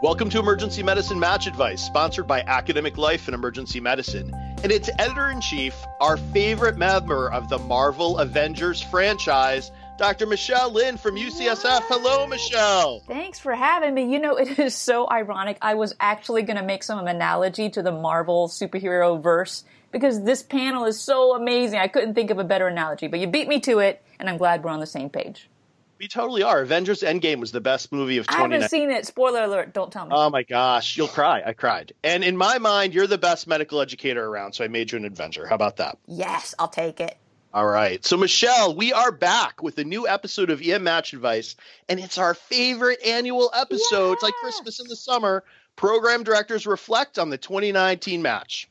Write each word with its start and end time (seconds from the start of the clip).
Welcome 0.00 0.30
to 0.30 0.38
Emergency 0.38 0.84
Medicine 0.84 1.18
Match 1.18 1.48
Advice, 1.48 1.82
sponsored 1.82 2.28
by 2.28 2.42
Academic 2.42 2.96
Life 2.96 3.26
and 3.26 3.34
Emergency 3.34 3.80
Medicine. 3.80 4.32
And 4.62 4.70
its 4.70 4.88
editor 4.96 5.28
in 5.28 5.40
chief, 5.40 5.74
our 6.00 6.16
favorite 6.16 6.78
member 6.78 7.28
of 7.32 7.48
the 7.48 7.58
Marvel 7.58 8.18
Avengers 8.18 8.80
franchise, 8.80 9.72
Dr. 9.96 10.26
Michelle 10.26 10.70
Lin 10.72 10.98
from 10.98 11.16
UCSF. 11.16 11.80
Hello, 11.88 12.28
Michelle. 12.28 13.00
Thanks 13.08 13.40
for 13.40 13.56
having 13.56 13.92
me. 13.92 14.12
You 14.12 14.20
know, 14.20 14.36
it 14.36 14.56
is 14.60 14.76
so 14.76 15.10
ironic. 15.10 15.58
I 15.60 15.74
was 15.74 15.96
actually 15.98 16.42
going 16.42 16.58
to 16.58 16.62
make 16.62 16.84
some 16.84 17.04
analogy 17.04 17.68
to 17.70 17.82
the 17.82 17.90
Marvel 17.90 18.46
superhero 18.46 19.20
verse 19.20 19.64
because 19.90 20.22
this 20.22 20.44
panel 20.44 20.84
is 20.84 21.00
so 21.00 21.34
amazing. 21.34 21.80
I 21.80 21.88
couldn't 21.88 22.14
think 22.14 22.30
of 22.30 22.38
a 22.38 22.44
better 22.44 22.68
analogy, 22.68 23.08
but 23.08 23.18
you 23.18 23.26
beat 23.26 23.48
me 23.48 23.58
to 23.62 23.80
it, 23.80 24.00
and 24.20 24.30
I'm 24.30 24.36
glad 24.36 24.62
we're 24.62 24.70
on 24.70 24.78
the 24.78 24.86
same 24.86 25.10
page. 25.10 25.48
We 25.98 26.06
totally 26.06 26.44
are. 26.44 26.60
Avengers 26.60 27.02
Endgame 27.02 27.40
was 27.40 27.50
the 27.50 27.60
best 27.60 27.90
movie 27.90 28.18
of 28.18 28.26
2019. 28.28 28.52
I 28.52 28.54
haven't 28.54 28.70
seen 28.70 28.90
it. 28.90 29.06
Spoiler 29.06 29.42
alert. 29.42 29.72
Don't 29.72 29.92
tell 29.92 30.06
me. 30.06 30.12
Oh 30.14 30.30
my 30.30 30.44
gosh. 30.44 30.96
You'll 30.96 31.08
cry. 31.08 31.42
I 31.44 31.54
cried. 31.54 31.92
And 32.04 32.22
in 32.22 32.36
my 32.36 32.58
mind, 32.58 32.94
you're 32.94 33.08
the 33.08 33.18
best 33.18 33.48
medical 33.48 33.80
educator 33.80 34.24
around, 34.24 34.52
so 34.52 34.64
I 34.64 34.68
made 34.68 34.92
you 34.92 34.98
an 34.98 35.04
Avenger. 35.04 35.46
How 35.46 35.56
about 35.56 35.78
that? 35.78 35.98
Yes, 36.06 36.54
I'll 36.56 36.68
take 36.68 37.00
it. 37.00 37.16
All 37.52 37.66
right. 37.66 38.04
So, 38.04 38.16
Michelle, 38.16 38.76
we 38.76 38.92
are 38.92 39.10
back 39.10 39.60
with 39.60 39.78
a 39.78 39.84
new 39.84 40.06
episode 40.06 40.50
of 40.50 40.62
EM 40.62 40.84
Match 40.84 41.14
Advice, 41.14 41.56
and 41.88 41.98
it's 41.98 42.18
our 42.18 42.34
favorite 42.34 43.04
annual 43.04 43.50
episode. 43.52 44.10
Yes. 44.10 44.12
It's 44.14 44.22
like 44.22 44.34
Christmas 44.34 44.80
in 44.80 44.86
the 44.86 44.96
summer. 44.96 45.42
Program 45.74 46.22
directors 46.22 46.66
reflect 46.66 47.18
on 47.18 47.30
the 47.30 47.38
2019 47.38 48.22
match. 48.22 48.68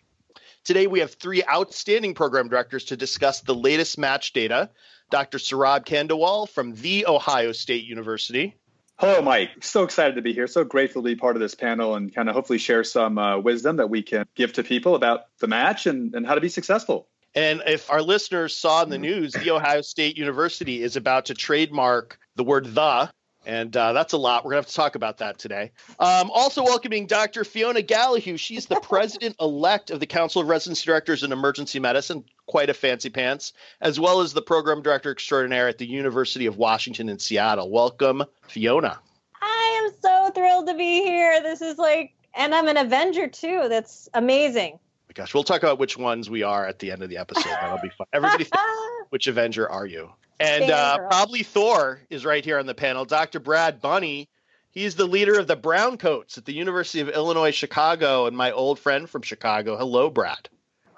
Today, 0.63 0.87
we 0.87 0.99
have 0.99 1.13
three 1.13 1.43
outstanding 1.43 2.13
program 2.13 2.47
directors 2.47 2.85
to 2.85 2.97
discuss 2.97 3.41
the 3.41 3.55
latest 3.55 3.97
match 3.97 4.31
data 4.31 4.69
Dr. 5.09 5.37
Saurabh 5.37 5.85
Khandelwal 5.85 6.49
from 6.49 6.73
The 6.75 7.05
Ohio 7.07 7.51
State 7.51 7.85
University. 7.85 8.55
Hello, 8.99 9.21
Mike. 9.21 9.63
So 9.63 9.83
excited 9.83 10.15
to 10.15 10.21
be 10.21 10.33
here. 10.33 10.47
So 10.47 10.63
grateful 10.63 11.03
to 11.03 11.05
be 11.07 11.15
part 11.15 11.35
of 11.35 11.39
this 11.39 11.53
panel 11.53 11.95
and 11.95 12.13
kind 12.13 12.29
of 12.29 12.35
hopefully 12.35 12.57
share 12.57 12.83
some 12.83 13.17
uh, 13.17 13.37
wisdom 13.37 13.77
that 13.77 13.89
we 13.89 14.01
can 14.01 14.25
give 14.33 14.53
to 14.53 14.63
people 14.63 14.95
about 14.95 15.25
the 15.39 15.47
match 15.47 15.85
and, 15.85 16.15
and 16.15 16.25
how 16.25 16.33
to 16.33 16.41
be 16.41 16.49
successful. 16.49 17.07
And 17.35 17.61
if 17.67 17.91
our 17.91 18.01
listeners 18.01 18.57
saw 18.57 18.81
in 18.81 18.89
the 18.89 18.97
news, 18.97 19.33
The 19.33 19.51
Ohio 19.51 19.81
State 19.81 20.17
University 20.17 20.81
is 20.81 20.95
about 20.95 21.25
to 21.25 21.35
trademark 21.35 22.17
the 22.35 22.43
word 22.43 22.73
the 22.73 23.11
and 23.47 23.75
uh, 23.77 23.93
that's 23.93 24.11
a 24.11 24.17
lot. 24.17 24.43
We're 24.43 24.51
going 24.51 24.63
to 24.63 24.67
have 24.67 24.71
to 24.71 24.75
talk 24.75 24.95
about 24.95 25.19
that 25.19 25.39
today. 25.39 25.71
Um, 25.99 26.29
also, 26.31 26.63
welcoming 26.63 27.07
Dr. 27.07 27.45
Fiona 27.45 27.81
Gallahue. 27.81 28.37
She's 28.37 28.65
the 28.65 28.79
president 28.81 29.37
elect 29.39 29.89
of 29.89 30.01
the 30.01 30.05
Council 30.05 30.41
of 30.41 30.49
Residency 30.49 30.85
Directors 30.85 31.23
in 31.23 31.31
Emergency 31.31 31.79
Medicine, 31.79 32.25
quite 32.45 32.69
a 32.69 32.73
fancy 32.73 33.09
pants, 33.09 33.53
as 33.79 34.01
well 34.01 34.19
as 34.19 34.33
the 34.33 34.41
program 34.41 34.81
director 34.81 35.11
extraordinaire 35.11 35.69
at 35.69 35.77
the 35.77 35.87
University 35.87 36.45
of 36.45 36.57
Washington 36.57 37.07
in 37.07 37.19
Seattle. 37.19 37.71
Welcome, 37.71 38.25
Fiona. 38.49 38.99
I 39.41 39.81
am 39.85 39.93
so 40.01 40.31
thrilled 40.35 40.67
to 40.67 40.73
be 40.73 41.03
here. 41.03 41.41
This 41.41 41.61
is 41.61 41.77
like, 41.77 42.13
and 42.35 42.53
I'm 42.53 42.67
an 42.67 42.75
Avenger 42.75 43.29
too. 43.29 43.67
That's 43.69 44.09
amazing. 44.13 44.73
Oh 44.73 45.07
my 45.07 45.13
gosh, 45.13 45.33
we'll 45.33 45.45
talk 45.45 45.63
about 45.63 45.79
which 45.79 45.97
ones 45.97 46.29
we 46.29 46.43
are 46.43 46.67
at 46.67 46.79
the 46.79 46.91
end 46.91 47.01
of 47.01 47.09
the 47.09 47.17
episode. 47.17 47.45
That'll 47.45 47.79
be 47.81 47.91
fun. 47.97 48.07
Everybody, 48.11 48.45
which 49.09 49.27
Avenger 49.27 49.69
are 49.69 49.85
you? 49.85 50.09
And 50.39 50.69
uh, 50.69 50.97
probably 51.09 51.43
Thor 51.43 52.01
is 52.09 52.25
right 52.25 52.45
here 52.45 52.59
on 52.59 52.65
the 52.65 52.75
panel. 52.75 53.05
Dr. 53.05 53.39
Brad 53.39 53.81
Bunney. 53.81 54.27
He's 54.69 54.95
the 54.95 55.07
leader 55.07 55.39
of 55.39 55.47
the 55.47 55.57
Browncoats 55.57 56.37
at 56.37 56.45
the 56.45 56.53
University 56.53 56.99
of 56.99 57.09
Illinois 57.09 57.49
Chicago, 57.49 58.27
and 58.27 58.37
my 58.37 58.51
old 58.51 58.77
friend 58.77 59.09
from 59.09 59.23
Chicago. 59.23 59.75
Hello, 59.75 60.11
Brad. 60.11 60.49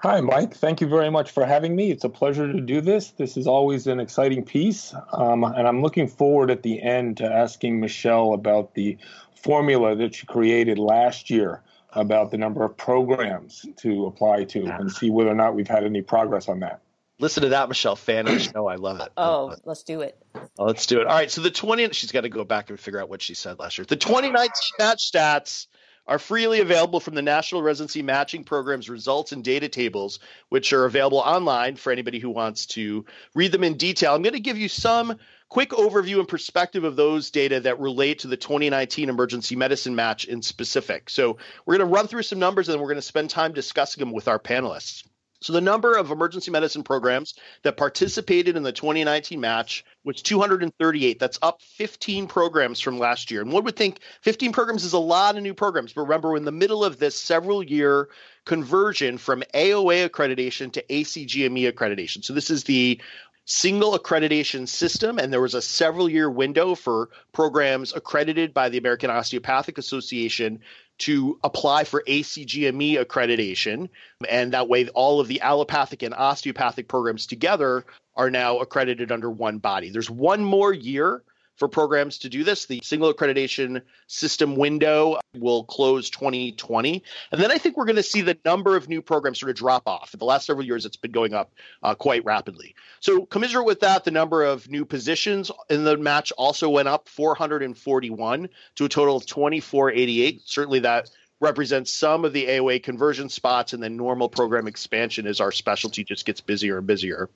Hi, 0.02 0.20
Mike. 0.20 0.54
Thank 0.54 0.80
you 0.80 0.86
very 0.86 1.10
much 1.10 1.30
for 1.30 1.46
having 1.46 1.76
me. 1.76 1.90
It's 1.90 2.04
a 2.04 2.08
pleasure 2.08 2.50
to 2.50 2.60
do 2.60 2.80
this. 2.80 3.10
This 3.12 3.36
is 3.36 3.46
always 3.46 3.86
an 3.86 4.00
exciting 4.00 4.44
piece. 4.44 4.94
Um, 5.12 5.44
and 5.44 5.68
I'm 5.68 5.82
looking 5.82 6.08
forward 6.08 6.50
at 6.50 6.62
the 6.62 6.80
end 6.82 7.18
to 7.18 7.24
asking 7.24 7.80
Michelle 7.80 8.34
about 8.34 8.74
the 8.74 8.96
formula 9.34 9.94
that 9.96 10.14
she 10.14 10.26
created 10.26 10.78
last 10.78 11.30
year 11.30 11.62
about 11.92 12.30
the 12.30 12.38
number 12.38 12.64
of 12.64 12.76
programs 12.76 13.66
to 13.76 14.06
apply 14.06 14.44
to 14.44 14.64
and 14.64 14.90
see 14.90 15.10
whether 15.10 15.30
or 15.30 15.34
not 15.34 15.54
we've 15.54 15.68
had 15.68 15.84
any 15.84 16.02
progress 16.02 16.48
on 16.48 16.60
that. 16.60 16.80
Listen 17.20 17.42
to 17.42 17.50
that, 17.50 17.68
Michelle. 17.68 17.96
Fan 17.96 18.26
of 18.26 18.34
the 18.34 18.40
show. 18.40 18.66
I 18.66 18.76
love 18.76 19.00
it. 19.00 19.12
Oh, 19.16 19.54
let's 19.64 19.82
do 19.82 20.00
it. 20.00 20.18
Oh, 20.58 20.64
let's 20.64 20.86
do 20.86 21.00
it. 21.00 21.06
All 21.06 21.14
right. 21.14 21.30
So 21.30 21.42
the 21.42 21.50
20, 21.50 21.90
she's 21.90 22.12
got 22.12 22.22
to 22.22 22.28
go 22.28 22.44
back 22.44 22.70
and 22.70 22.80
figure 22.80 23.00
out 23.00 23.08
what 23.08 23.20
she 23.20 23.34
said 23.34 23.58
last 23.58 23.78
year. 23.78 23.84
The 23.84 23.96
2019 23.96 24.50
match 24.78 25.12
stats 25.12 25.66
are 26.06 26.18
freely 26.18 26.60
available 26.60 26.98
from 26.98 27.14
the 27.14 27.22
National 27.22 27.62
Residency 27.62 28.02
Matching 28.02 28.42
Program's 28.42 28.88
results 28.88 29.32
and 29.32 29.44
data 29.44 29.68
tables, 29.68 30.18
which 30.48 30.72
are 30.72 30.86
available 30.86 31.18
online 31.18 31.76
for 31.76 31.92
anybody 31.92 32.18
who 32.18 32.30
wants 32.30 32.66
to 32.66 33.04
read 33.34 33.52
them 33.52 33.64
in 33.64 33.76
detail. 33.76 34.14
I'm 34.14 34.22
going 34.22 34.32
to 34.32 34.40
give 34.40 34.58
you 34.58 34.68
some 34.68 35.18
quick 35.50 35.70
overview 35.70 36.18
and 36.20 36.28
perspective 36.28 36.84
of 36.84 36.96
those 36.96 37.30
data 37.30 37.60
that 37.60 37.80
relate 37.80 38.20
to 38.20 38.28
the 38.28 38.36
2019 38.36 39.08
emergency 39.08 39.56
medicine 39.56 39.94
match 39.94 40.24
in 40.24 40.42
specific. 40.42 41.10
So 41.10 41.36
we're 41.66 41.76
going 41.76 41.88
to 41.88 41.94
run 41.94 42.06
through 42.06 42.22
some 42.22 42.38
numbers 42.38 42.68
and 42.68 42.74
then 42.74 42.80
we're 42.80 42.88
going 42.88 42.96
to 42.96 43.02
spend 43.02 43.30
time 43.30 43.52
discussing 43.52 44.00
them 44.00 44.12
with 44.12 44.26
our 44.26 44.38
panelists. 44.38 45.04
So 45.40 45.52
the 45.52 45.60
number 45.60 45.96
of 45.96 46.10
emergency 46.10 46.50
medicine 46.50 46.82
programs 46.82 47.34
that 47.62 47.76
participated 47.76 48.56
in 48.56 48.62
the 48.62 48.72
2019 48.72 49.40
match 49.40 49.84
was 50.04 50.20
238. 50.20 51.18
That's 51.18 51.38
up 51.40 51.62
15 51.62 52.26
programs 52.26 52.80
from 52.80 52.98
last 52.98 53.30
year. 53.30 53.40
And 53.40 53.50
one 53.50 53.64
would 53.64 53.76
think 53.76 54.00
15 54.20 54.52
programs 54.52 54.84
is 54.84 54.92
a 54.92 54.98
lot 54.98 55.36
of 55.36 55.42
new 55.42 55.54
programs. 55.54 55.94
But 55.94 56.02
remember, 56.02 56.30
we're 56.30 56.36
in 56.36 56.44
the 56.44 56.52
middle 56.52 56.84
of 56.84 56.98
this 56.98 57.18
several 57.18 57.62
year 57.62 58.08
conversion 58.44 59.16
from 59.16 59.42
AOA 59.54 60.08
accreditation 60.08 60.72
to 60.72 60.82
ACGME 60.82 61.72
accreditation. 61.72 62.22
So 62.24 62.34
this 62.34 62.50
is 62.50 62.64
the 62.64 63.00
single 63.46 63.98
accreditation 63.98 64.68
system, 64.68 65.18
and 65.18 65.32
there 65.32 65.40
was 65.40 65.54
a 65.54 65.62
several 65.62 66.08
year 66.08 66.30
window 66.30 66.74
for 66.74 67.08
programs 67.32 67.92
accredited 67.92 68.54
by 68.54 68.68
the 68.68 68.78
American 68.78 69.10
Osteopathic 69.10 69.78
Association 69.78 70.60
to 71.00 71.38
apply 71.44 71.84
for 71.84 72.02
ACGME 72.06 73.02
accreditation. 73.04 73.88
And 74.28 74.52
that 74.52 74.68
way, 74.68 74.88
all 74.88 75.20
of 75.20 75.28
the 75.28 75.40
allopathic 75.40 76.02
and 76.02 76.14
osteopathic 76.14 76.88
programs 76.88 77.26
together 77.26 77.84
are 78.16 78.30
now 78.30 78.58
accredited 78.58 79.10
under 79.10 79.30
one 79.30 79.58
body. 79.58 79.90
There's 79.90 80.10
one 80.10 80.44
more 80.44 80.72
year 80.72 81.22
for 81.60 81.68
programs 81.68 82.18
to 82.18 82.28
do 82.28 82.42
this. 82.42 82.64
The 82.64 82.80
single 82.82 83.12
accreditation 83.12 83.82
system 84.08 84.56
window 84.56 85.20
will 85.36 85.62
close 85.62 86.08
2020. 86.08 87.04
And 87.30 87.40
then 87.40 87.52
I 87.52 87.58
think 87.58 87.76
we're 87.76 87.84
going 87.84 87.96
to 87.96 88.02
see 88.02 88.22
the 88.22 88.36
number 88.46 88.76
of 88.76 88.88
new 88.88 89.02
programs 89.02 89.38
sort 89.38 89.50
of 89.50 89.56
drop 89.56 89.82
off. 89.86 90.14
In 90.14 90.18
the 90.18 90.24
last 90.24 90.46
several 90.46 90.66
years, 90.66 90.86
it's 90.86 90.96
been 90.96 91.12
going 91.12 91.34
up 91.34 91.52
uh, 91.82 91.94
quite 91.94 92.24
rapidly. 92.24 92.74
So, 93.00 93.26
commensurate 93.26 93.66
with 93.66 93.80
that, 93.80 94.04
the 94.04 94.10
number 94.10 94.42
of 94.42 94.68
new 94.70 94.86
positions 94.86 95.50
in 95.68 95.84
the 95.84 95.98
match 95.98 96.32
also 96.38 96.70
went 96.70 96.88
up 96.88 97.08
441 97.10 98.48
to 98.76 98.84
a 98.86 98.88
total 98.88 99.16
of 99.16 99.26
2488. 99.26 100.40
Certainly, 100.46 100.80
that 100.80 101.10
represents 101.40 101.90
some 101.90 102.24
of 102.24 102.32
the 102.32 102.46
AOA 102.46 102.82
conversion 102.82 103.28
spots, 103.28 103.74
and 103.74 103.82
then 103.82 103.96
normal 103.96 104.30
program 104.30 104.66
expansion 104.66 105.26
as 105.26 105.40
our 105.40 105.52
specialty 105.52 106.04
just 106.04 106.24
gets 106.24 106.40
busier 106.40 106.78
and 106.78 106.86
busier. 106.86 107.28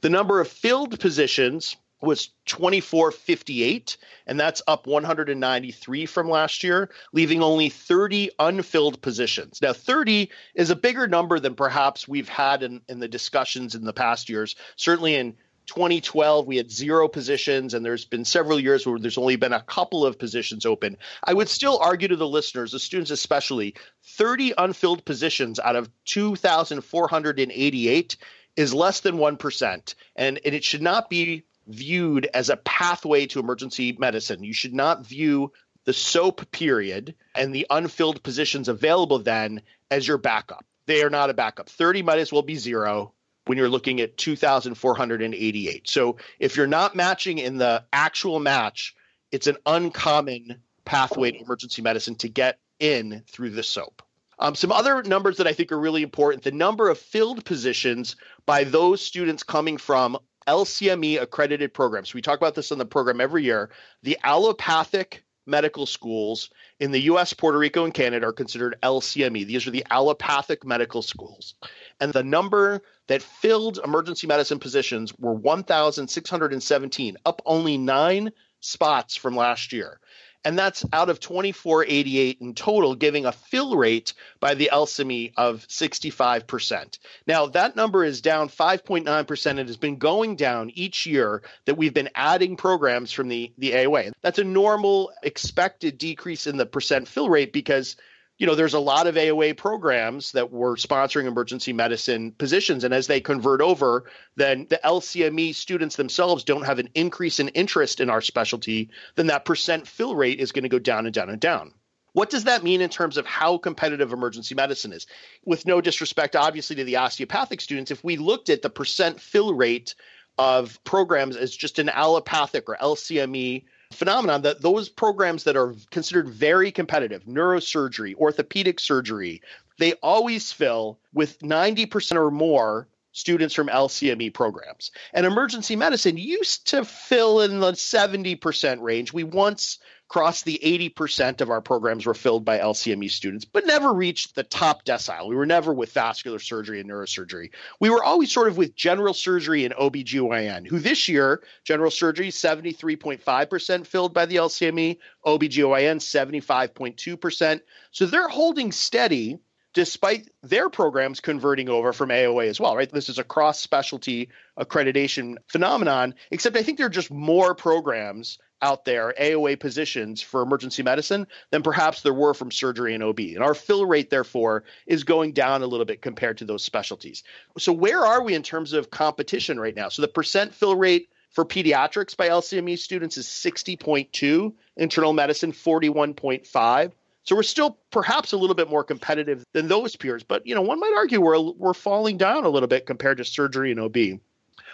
The 0.00 0.10
number 0.10 0.40
of 0.40 0.48
filled 0.48 0.98
positions 0.98 1.76
was 2.00 2.30
2458 2.46 3.96
and 4.26 4.38
that's 4.38 4.62
up 4.66 4.86
193 4.86 6.06
from 6.06 6.28
last 6.28 6.62
year 6.62 6.90
leaving 7.12 7.42
only 7.42 7.70
30 7.70 8.30
unfilled 8.38 9.00
positions. 9.00 9.60
Now 9.62 9.72
30 9.72 10.30
is 10.54 10.70
a 10.70 10.76
bigger 10.76 11.08
number 11.08 11.40
than 11.40 11.54
perhaps 11.54 12.06
we've 12.06 12.28
had 12.28 12.62
in, 12.62 12.82
in 12.88 13.00
the 13.00 13.08
discussions 13.08 13.74
in 13.74 13.84
the 13.84 13.94
past 13.94 14.28
years. 14.28 14.56
Certainly 14.76 15.14
in 15.14 15.36
2012 15.66 16.46
we 16.46 16.58
had 16.58 16.70
zero 16.70 17.08
positions 17.08 17.74
and 17.74 17.84
there's 17.84 18.04
been 18.04 18.24
several 18.24 18.60
years 18.60 18.86
where 18.86 18.98
there's 18.98 19.18
only 19.18 19.36
been 19.36 19.52
a 19.52 19.62
couple 19.62 20.06
of 20.06 20.18
positions 20.18 20.66
open. 20.66 20.96
I 21.24 21.32
would 21.32 21.48
still 21.48 21.78
argue 21.78 22.08
to 22.08 22.16
the 22.16 22.28
listeners 22.28 22.72
the 22.72 22.78
students 22.78 23.10
especially 23.10 23.74
30 24.04 24.52
unfilled 24.58 25.02
positions 25.04 25.58
out 25.58 25.76
of 25.76 25.90
2488 26.04 28.16
is 28.54 28.74
less 28.74 29.00
than 29.00 29.16
1% 29.16 29.94
and, 30.14 30.40
and 30.44 30.54
it 30.54 30.62
should 30.62 30.82
not 30.82 31.10
be 31.10 31.44
viewed 31.66 32.28
as 32.32 32.48
a 32.48 32.56
pathway 32.56 33.26
to 33.26 33.40
emergency 33.40 33.96
medicine. 33.98 34.44
You 34.44 34.52
should 34.52 34.74
not 34.74 35.06
view 35.06 35.52
the 35.84 35.92
SOAP 35.92 36.50
period 36.50 37.14
and 37.34 37.54
the 37.54 37.66
unfilled 37.70 38.22
positions 38.22 38.68
available 38.68 39.18
then 39.18 39.62
as 39.90 40.06
your 40.06 40.18
backup. 40.18 40.64
They 40.86 41.02
are 41.02 41.10
not 41.10 41.30
a 41.30 41.34
backup. 41.34 41.68
30 41.68 42.02
might 42.02 42.18
as 42.18 42.32
well 42.32 42.42
be 42.42 42.56
zero 42.56 43.12
when 43.46 43.58
you're 43.58 43.68
looking 43.68 44.00
at 44.00 44.16
2,488. 44.16 45.88
So 45.88 46.16
if 46.38 46.56
you're 46.56 46.66
not 46.66 46.96
matching 46.96 47.38
in 47.38 47.58
the 47.58 47.84
actual 47.92 48.40
match, 48.40 48.94
it's 49.30 49.46
an 49.46 49.56
uncommon 49.64 50.60
pathway 50.84 51.32
to 51.32 51.40
emergency 51.40 51.82
medicine 51.82 52.16
to 52.16 52.28
get 52.28 52.58
in 52.78 53.22
through 53.28 53.50
the 53.50 53.62
SOAP. 53.62 54.02
Um, 54.38 54.54
some 54.54 54.72
other 54.72 55.02
numbers 55.02 55.38
that 55.38 55.46
I 55.46 55.52
think 55.52 55.72
are 55.72 55.80
really 55.80 56.02
important 56.02 56.44
the 56.44 56.52
number 56.52 56.90
of 56.90 56.98
filled 56.98 57.44
positions 57.44 58.16
by 58.44 58.64
those 58.64 59.00
students 59.00 59.42
coming 59.42 59.78
from 59.78 60.18
LCME 60.46 61.20
accredited 61.20 61.74
programs. 61.74 62.14
We 62.14 62.22
talk 62.22 62.38
about 62.38 62.54
this 62.54 62.70
in 62.70 62.78
the 62.78 62.86
program 62.86 63.20
every 63.20 63.44
year. 63.44 63.70
The 64.02 64.18
allopathic 64.22 65.24
medical 65.46 65.86
schools 65.86 66.50
in 66.80 66.90
the 66.90 67.02
US, 67.02 67.32
Puerto 67.32 67.58
Rico, 67.58 67.84
and 67.84 67.94
Canada 67.94 68.26
are 68.26 68.32
considered 68.32 68.76
LCME. 68.82 69.46
These 69.46 69.66
are 69.66 69.70
the 69.70 69.86
allopathic 69.90 70.64
medical 70.64 71.02
schools. 71.02 71.54
And 72.00 72.12
the 72.12 72.24
number 72.24 72.82
that 73.06 73.22
filled 73.22 73.78
emergency 73.84 74.26
medicine 74.26 74.58
positions 74.58 75.16
were 75.18 75.34
1,617, 75.34 77.16
up 77.24 77.42
only 77.46 77.78
nine 77.78 78.32
spots 78.60 79.16
from 79.16 79.36
last 79.36 79.72
year. 79.72 80.00
And 80.46 80.56
that's 80.56 80.84
out 80.92 81.10
of 81.10 81.18
2488 81.18 82.38
in 82.40 82.54
total, 82.54 82.94
giving 82.94 83.26
a 83.26 83.32
fill 83.32 83.76
rate 83.76 84.14
by 84.38 84.54
the 84.54 84.70
LCME 84.72 85.32
of 85.36 85.66
65%. 85.66 86.98
Now, 87.26 87.46
that 87.46 87.74
number 87.74 88.04
is 88.04 88.20
down 88.20 88.48
5.9% 88.48 89.46
and 89.46 89.68
has 89.68 89.76
been 89.76 89.96
going 89.96 90.36
down 90.36 90.70
each 90.70 91.04
year 91.04 91.42
that 91.64 91.74
we've 91.74 91.92
been 91.92 92.10
adding 92.14 92.56
programs 92.56 93.10
from 93.10 93.26
the, 93.26 93.52
the 93.58 93.72
AOA. 93.72 94.12
That's 94.22 94.38
a 94.38 94.44
normal 94.44 95.10
expected 95.20 95.98
decrease 95.98 96.46
in 96.46 96.58
the 96.58 96.66
percent 96.66 97.08
fill 97.08 97.28
rate 97.28 97.52
because 97.52 97.96
you 98.38 98.46
know, 98.46 98.54
there's 98.54 98.74
a 98.74 98.80
lot 98.80 99.06
of 99.06 99.14
AOA 99.14 99.56
programs 99.56 100.32
that 100.32 100.52
were 100.52 100.76
sponsoring 100.76 101.26
emergency 101.26 101.72
medicine 101.72 102.32
positions. 102.32 102.84
And 102.84 102.92
as 102.92 103.06
they 103.06 103.20
convert 103.20 103.62
over, 103.62 104.04
then 104.36 104.66
the 104.68 104.80
LCME 104.84 105.54
students 105.54 105.96
themselves 105.96 106.44
don't 106.44 106.66
have 106.66 106.78
an 106.78 106.90
increase 106.94 107.40
in 107.40 107.48
interest 107.48 108.00
in 108.00 108.10
our 108.10 108.20
specialty, 108.20 108.90
then 109.14 109.28
that 109.28 109.46
percent 109.46 109.86
fill 109.86 110.14
rate 110.14 110.40
is 110.40 110.52
going 110.52 110.64
to 110.64 110.68
go 110.68 110.78
down 110.78 111.06
and 111.06 111.14
down 111.14 111.30
and 111.30 111.40
down. 111.40 111.72
What 112.12 112.30
does 112.30 112.44
that 112.44 112.64
mean 112.64 112.80
in 112.80 112.88
terms 112.88 113.18
of 113.18 113.26
how 113.26 113.58
competitive 113.58 114.12
emergency 114.12 114.54
medicine 114.54 114.92
is? 114.92 115.06
With 115.44 115.66
no 115.66 115.80
disrespect, 115.80 116.34
obviously, 116.34 116.76
to 116.76 116.84
the 116.84 116.96
osteopathic 116.96 117.60
students, 117.60 117.90
if 117.90 118.02
we 118.02 118.16
looked 118.16 118.48
at 118.48 118.62
the 118.62 118.70
percent 118.70 119.20
fill 119.20 119.54
rate 119.54 119.94
of 120.38 120.82
programs 120.84 121.36
as 121.36 121.54
just 121.54 121.78
an 121.78 121.88
allopathic 121.88 122.68
or 122.68 122.76
LCME 122.80 123.64
phenomenon 123.92 124.42
that 124.42 124.62
those 124.62 124.88
programs 124.88 125.44
that 125.44 125.56
are 125.56 125.74
considered 125.90 126.28
very 126.28 126.70
competitive, 126.70 127.24
neurosurgery, 127.24 128.14
orthopedic 128.16 128.80
surgery, 128.80 129.42
they 129.78 129.92
always 129.94 130.52
fill 130.52 130.98
with 131.12 131.38
90% 131.40 132.16
or 132.16 132.30
more 132.30 132.88
students 133.12 133.54
from 133.54 133.68
LCME 133.68 134.34
programs. 134.34 134.90
And 135.14 135.24
emergency 135.24 135.74
medicine 135.74 136.18
used 136.18 136.68
to 136.68 136.84
fill 136.84 137.40
in 137.40 137.60
the 137.60 137.72
70% 137.72 138.82
range. 138.82 139.12
We 139.12 139.24
once 139.24 139.78
crossed 140.08 140.44
the 140.44 140.60
80% 140.62 141.40
of 141.40 141.50
our 141.50 141.60
programs 141.60 142.06
were 142.06 142.14
filled 142.14 142.44
by 142.44 142.58
LCME 142.58 143.10
students, 143.10 143.44
but 143.44 143.66
never 143.66 143.92
reached 143.92 144.34
the 144.34 144.44
top 144.44 144.84
decile. 144.84 145.28
We 145.28 145.34
were 145.34 145.46
never 145.46 145.72
with 145.72 145.92
vascular 145.92 146.38
surgery 146.38 146.80
and 146.80 146.88
neurosurgery. 146.88 147.50
We 147.80 147.90
were 147.90 148.04
always 148.04 148.30
sort 148.30 148.48
of 148.48 148.56
with 148.56 148.76
general 148.76 149.14
surgery 149.14 149.64
and 149.64 149.74
OBGYN, 149.74 150.66
who 150.66 150.78
this 150.78 151.08
year, 151.08 151.42
general 151.64 151.90
surgery, 151.90 152.28
73.5% 152.28 153.86
filled 153.86 154.14
by 154.14 154.26
the 154.26 154.36
LCME, 154.36 154.98
OBGYN, 155.24 155.96
75.2%. 155.96 157.60
So 157.90 158.06
they're 158.06 158.28
holding 158.28 158.72
steady 158.72 159.38
despite 159.76 160.30
their 160.42 160.70
programs 160.70 161.20
converting 161.20 161.68
over 161.68 161.92
from 161.92 162.08
AOA 162.08 162.48
as 162.48 162.58
well, 162.58 162.74
right? 162.74 162.90
This 162.90 163.10
is 163.10 163.18
a 163.18 163.24
cross 163.24 163.60
specialty 163.60 164.30
accreditation 164.58 165.36
phenomenon, 165.48 166.14
except 166.30 166.56
I 166.56 166.62
think 166.62 166.78
there 166.78 166.86
are 166.86 166.88
just 166.88 167.10
more 167.10 167.54
programs 167.54 168.38
out 168.62 168.86
there, 168.86 169.12
AOA 169.20 169.60
positions 169.60 170.22
for 170.22 170.40
emergency 170.40 170.82
medicine 170.82 171.26
than 171.50 171.62
perhaps 171.62 172.00
there 172.00 172.14
were 172.14 172.32
from 172.32 172.50
surgery 172.50 172.94
and 172.94 173.04
OB. 173.04 173.18
And 173.18 173.42
our 173.42 173.52
fill 173.52 173.84
rate, 173.84 174.08
therefore, 174.08 174.64
is 174.86 175.04
going 175.04 175.32
down 175.32 175.62
a 175.62 175.66
little 175.66 175.84
bit 175.84 176.00
compared 176.00 176.38
to 176.38 176.46
those 176.46 176.64
specialties. 176.64 177.22
So, 177.58 177.74
where 177.74 178.02
are 178.02 178.22
we 178.22 178.32
in 178.32 178.42
terms 178.42 178.72
of 178.72 178.90
competition 178.90 179.60
right 179.60 179.76
now? 179.76 179.90
So, 179.90 180.00
the 180.00 180.08
percent 180.08 180.54
fill 180.54 180.74
rate 180.74 181.10
for 181.28 181.44
pediatrics 181.44 182.16
by 182.16 182.30
LCME 182.30 182.78
students 182.78 183.18
is 183.18 183.26
60.2, 183.26 184.54
internal 184.78 185.12
medicine 185.12 185.52
41.5. 185.52 186.92
So 187.26 187.34
we're 187.34 187.42
still 187.42 187.78
perhaps 187.90 188.32
a 188.32 188.36
little 188.36 188.54
bit 188.54 188.70
more 188.70 188.84
competitive 188.84 189.44
than 189.52 189.66
those 189.66 189.96
peers, 189.96 190.22
but 190.22 190.46
you 190.46 190.54
know, 190.54 190.62
one 190.62 190.78
might 190.78 190.94
argue 190.96 191.20
we're 191.20 191.40
we're 191.40 191.74
falling 191.74 192.16
down 192.16 192.44
a 192.44 192.48
little 192.48 192.68
bit 192.68 192.86
compared 192.86 193.18
to 193.18 193.24
surgery 193.24 193.72
and 193.72 193.80
OB. 193.80 194.20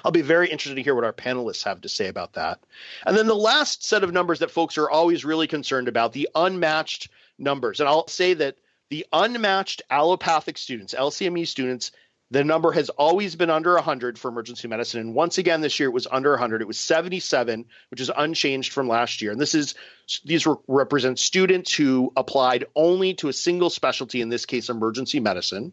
I'll 0.05 0.13
be 0.13 0.23
very 0.23 0.49
interested 0.51 0.75
to 0.75 0.83
hear 0.83 0.95
what 0.95 1.05
our 1.05 1.13
panelists 1.13 1.65
have 1.65 1.81
to 1.83 1.89
say 1.89 2.09
about 2.09 2.35
that. 2.35 2.61
And 3.07 3.17
then 3.17 3.27
the 3.27 3.35
last 3.35 3.85
set 3.85 4.05
of 4.05 4.13
numbers 4.13 4.41
that 4.41 4.51
folks 4.51 4.77
are 4.77 4.91
always 4.91 5.25
really 5.25 5.47
concerned 5.47 5.89
about, 5.89 6.13
the 6.13 6.29
unmatched 6.35 7.09
numbers. 7.39 7.81
And 7.81 7.89
I'll 7.89 8.09
say 8.09 8.35
that 8.35 8.57
the 8.91 9.07
unmatched 9.13 9.83
allopathic 9.91 10.59
students, 10.59 10.95
LCME 10.95 11.47
students, 11.47 11.93
the 12.33 12.43
number 12.43 12.73
has 12.73 12.89
always 12.89 13.37
been 13.37 13.51
under 13.51 13.75
100 13.75 14.19
for 14.19 14.29
emergency 14.29 14.67
medicine. 14.67 15.01
And 15.01 15.15
once 15.15 15.37
again, 15.37 15.61
this 15.61 15.79
year 15.79 15.91
it 15.91 15.93
was 15.93 16.07
under 16.11 16.31
100. 16.31 16.63
It 16.63 16.67
was 16.67 16.81
77, 16.81 17.67
which 17.91 18.01
is 18.01 18.11
unchanged 18.17 18.73
from 18.73 18.89
last 18.89 19.21
year. 19.21 19.33
And 19.33 19.41
this 19.41 19.55
is 19.55 19.75
these 20.25 20.47
re- 20.47 20.55
represent 20.67 21.19
students 21.19 21.75
who 21.75 22.11
applied 22.17 22.65
only 22.75 23.13
to 23.15 23.29
a 23.29 23.35
single 23.35 23.69
specialty, 23.69 24.23
in 24.23 24.31
this 24.31 24.47
case, 24.47 24.71
emergency 24.71 25.21
medicine. 25.21 25.73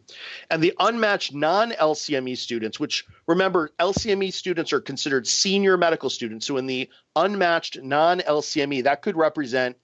And 0.50 0.62
the 0.62 0.74
unmatched 0.78 1.32
non 1.32 1.70
LCME 1.70 2.36
students, 2.36 2.78
which 2.78 3.06
remember, 3.26 3.70
LCME 3.80 4.30
students 4.30 4.74
are 4.74 4.82
considered 4.82 5.26
senior 5.26 5.78
medical 5.78 6.10
students. 6.10 6.46
So 6.46 6.58
in 6.58 6.66
the 6.66 6.90
unmatched 7.16 7.80
non 7.80 8.20
LCME, 8.20 8.84
that 8.84 9.00
could 9.00 9.16
represent 9.16 9.78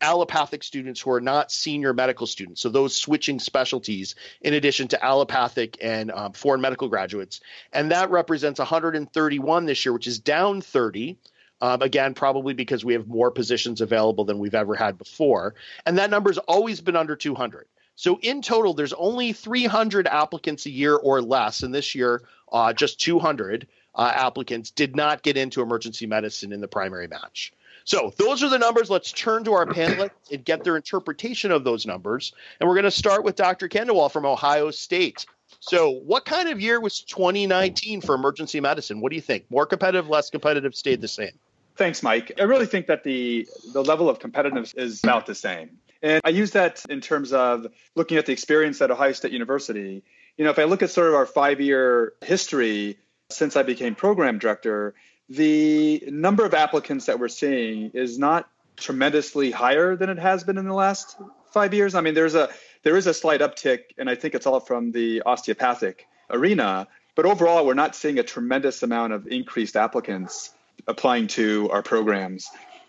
allopathic 0.00 0.62
students 0.62 1.00
who 1.00 1.10
are 1.10 1.20
not 1.20 1.52
senior 1.52 1.92
medical 1.92 2.26
students. 2.26 2.60
So 2.60 2.68
those 2.68 2.96
switching 2.96 3.38
specialties 3.38 4.14
in 4.40 4.54
addition 4.54 4.88
to 4.88 5.04
allopathic 5.04 5.78
and 5.80 6.10
um, 6.10 6.32
foreign 6.32 6.60
medical 6.60 6.88
graduates. 6.88 7.40
And 7.72 7.90
that 7.90 8.10
represents 8.10 8.58
131 8.58 9.66
this 9.66 9.84
year, 9.84 9.92
which 9.92 10.06
is 10.06 10.18
down 10.18 10.60
30. 10.60 11.18
Um, 11.62 11.82
again, 11.82 12.14
probably 12.14 12.54
because 12.54 12.84
we 12.84 12.94
have 12.94 13.06
more 13.06 13.30
positions 13.30 13.82
available 13.82 14.24
than 14.24 14.38
we've 14.38 14.54
ever 14.54 14.74
had 14.74 14.96
before. 14.96 15.54
And 15.84 15.98
that 15.98 16.08
number 16.08 16.30
has 16.30 16.38
always 16.38 16.80
been 16.80 16.96
under 16.96 17.16
200. 17.16 17.66
So 17.96 18.18
in 18.22 18.40
total, 18.40 18.72
there's 18.72 18.94
only 18.94 19.34
300 19.34 20.06
applicants 20.06 20.64
a 20.64 20.70
year 20.70 20.96
or 20.96 21.20
less. 21.20 21.62
And 21.62 21.74
this 21.74 21.94
year, 21.94 22.22
uh, 22.50 22.72
just 22.72 22.98
200 23.00 23.66
uh, 23.94 24.12
applicants 24.14 24.70
did 24.70 24.96
not 24.96 25.22
get 25.22 25.36
into 25.36 25.60
emergency 25.60 26.06
medicine 26.06 26.52
in 26.52 26.62
the 26.62 26.68
primary 26.68 27.08
match. 27.08 27.52
So 27.90 28.14
those 28.18 28.44
are 28.44 28.48
the 28.48 28.56
numbers. 28.56 28.88
Let's 28.88 29.10
turn 29.10 29.42
to 29.42 29.52
our 29.52 29.66
panelists 29.66 30.10
and 30.32 30.44
get 30.44 30.62
their 30.62 30.76
interpretation 30.76 31.50
of 31.50 31.64
those 31.64 31.86
numbers. 31.86 32.32
And 32.60 32.68
we're 32.68 32.76
going 32.76 32.84
to 32.84 32.90
start 32.92 33.24
with 33.24 33.34
Dr. 33.34 33.68
Khandelwal 33.68 34.12
from 34.12 34.24
Ohio 34.24 34.70
State. 34.70 35.26
So, 35.58 35.90
what 35.90 36.24
kind 36.24 36.48
of 36.48 36.60
year 36.60 36.80
was 36.80 37.00
2019 37.00 38.00
for 38.00 38.14
emergency 38.14 38.60
medicine? 38.60 39.00
What 39.00 39.10
do 39.10 39.16
you 39.16 39.20
think? 39.20 39.50
More 39.50 39.66
competitive, 39.66 40.08
less 40.08 40.30
competitive, 40.30 40.76
stayed 40.76 41.00
the 41.00 41.08
same? 41.08 41.32
Thanks, 41.74 42.00
Mike. 42.00 42.30
I 42.38 42.44
really 42.44 42.66
think 42.66 42.86
that 42.86 43.02
the 43.02 43.48
the 43.72 43.82
level 43.82 44.08
of 44.08 44.20
competitiveness 44.20 44.78
is 44.78 45.02
about 45.02 45.26
the 45.26 45.34
same. 45.34 45.70
And 46.00 46.20
I 46.24 46.28
use 46.28 46.52
that 46.52 46.84
in 46.88 47.00
terms 47.00 47.32
of 47.32 47.66
looking 47.96 48.18
at 48.18 48.26
the 48.26 48.32
experience 48.32 48.80
at 48.80 48.92
Ohio 48.92 49.10
State 49.10 49.32
University. 49.32 50.04
You 50.36 50.44
know, 50.44 50.52
if 50.52 50.60
I 50.60 50.64
look 50.64 50.84
at 50.84 50.90
sort 50.90 51.08
of 51.08 51.14
our 51.14 51.26
five 51.26 51.60
year 51.60 52.12
history 52.20 52.98
since 53.30 53.56
I 53.56 53.64
became 53.64 53.96
program 53.96 54.38
director, 54.38 54.94
the 55.30 56.02
number 56.08 56.44
of 56.44 56.54
applicants 56.54 57.06
that 57.06 57.20
we're 57.20 57.28
seeing 57.28 57.92
is 57.94 58.18
not 58.18 58.50
tremendously 58.76 59.52
higher 59.52 59.94
than 59.94 60.10
it 60.10 60.18
has 60.18 60.42
been 60.42 60.58
in 60.58 60.66
the 60.66 60.74
last 60.74 61.16
five 61.52 61.72
years. 61.72 61.94
I 61.94 62.00
mean, 62.00 62.14
there's 62.14 62.34
a 62.34 62.50
there 62.82 62.96
is 62.96 63.06
a 63.06 63.14
slight 63.14 63.40
uptick, 63.40 63.80
and 63.96 64.10
I 64.10 64.16
think 64.16 64.34
it's 64.34 64.46
all 64.46 64.60
from 64.60 64.90
the 64.90 65.22
osteopathic 65.24 66.06
arena. 66.30 66.88
But 67.14 67.26
overall, 67.26 67.64
we're 67.64 67.74
not 67.74 67.94
seeing 67.94 68.18
a 68.18 68.22
tremendous 68.22 68.82
amount 68.82 69.12
of 69.12 69.26
increased 69.28 69.76
applicants 69.76 70.50
applying 70.88 71.28
to 71.28 71.70
our 71.70 71.82
programs. 71.82 72.48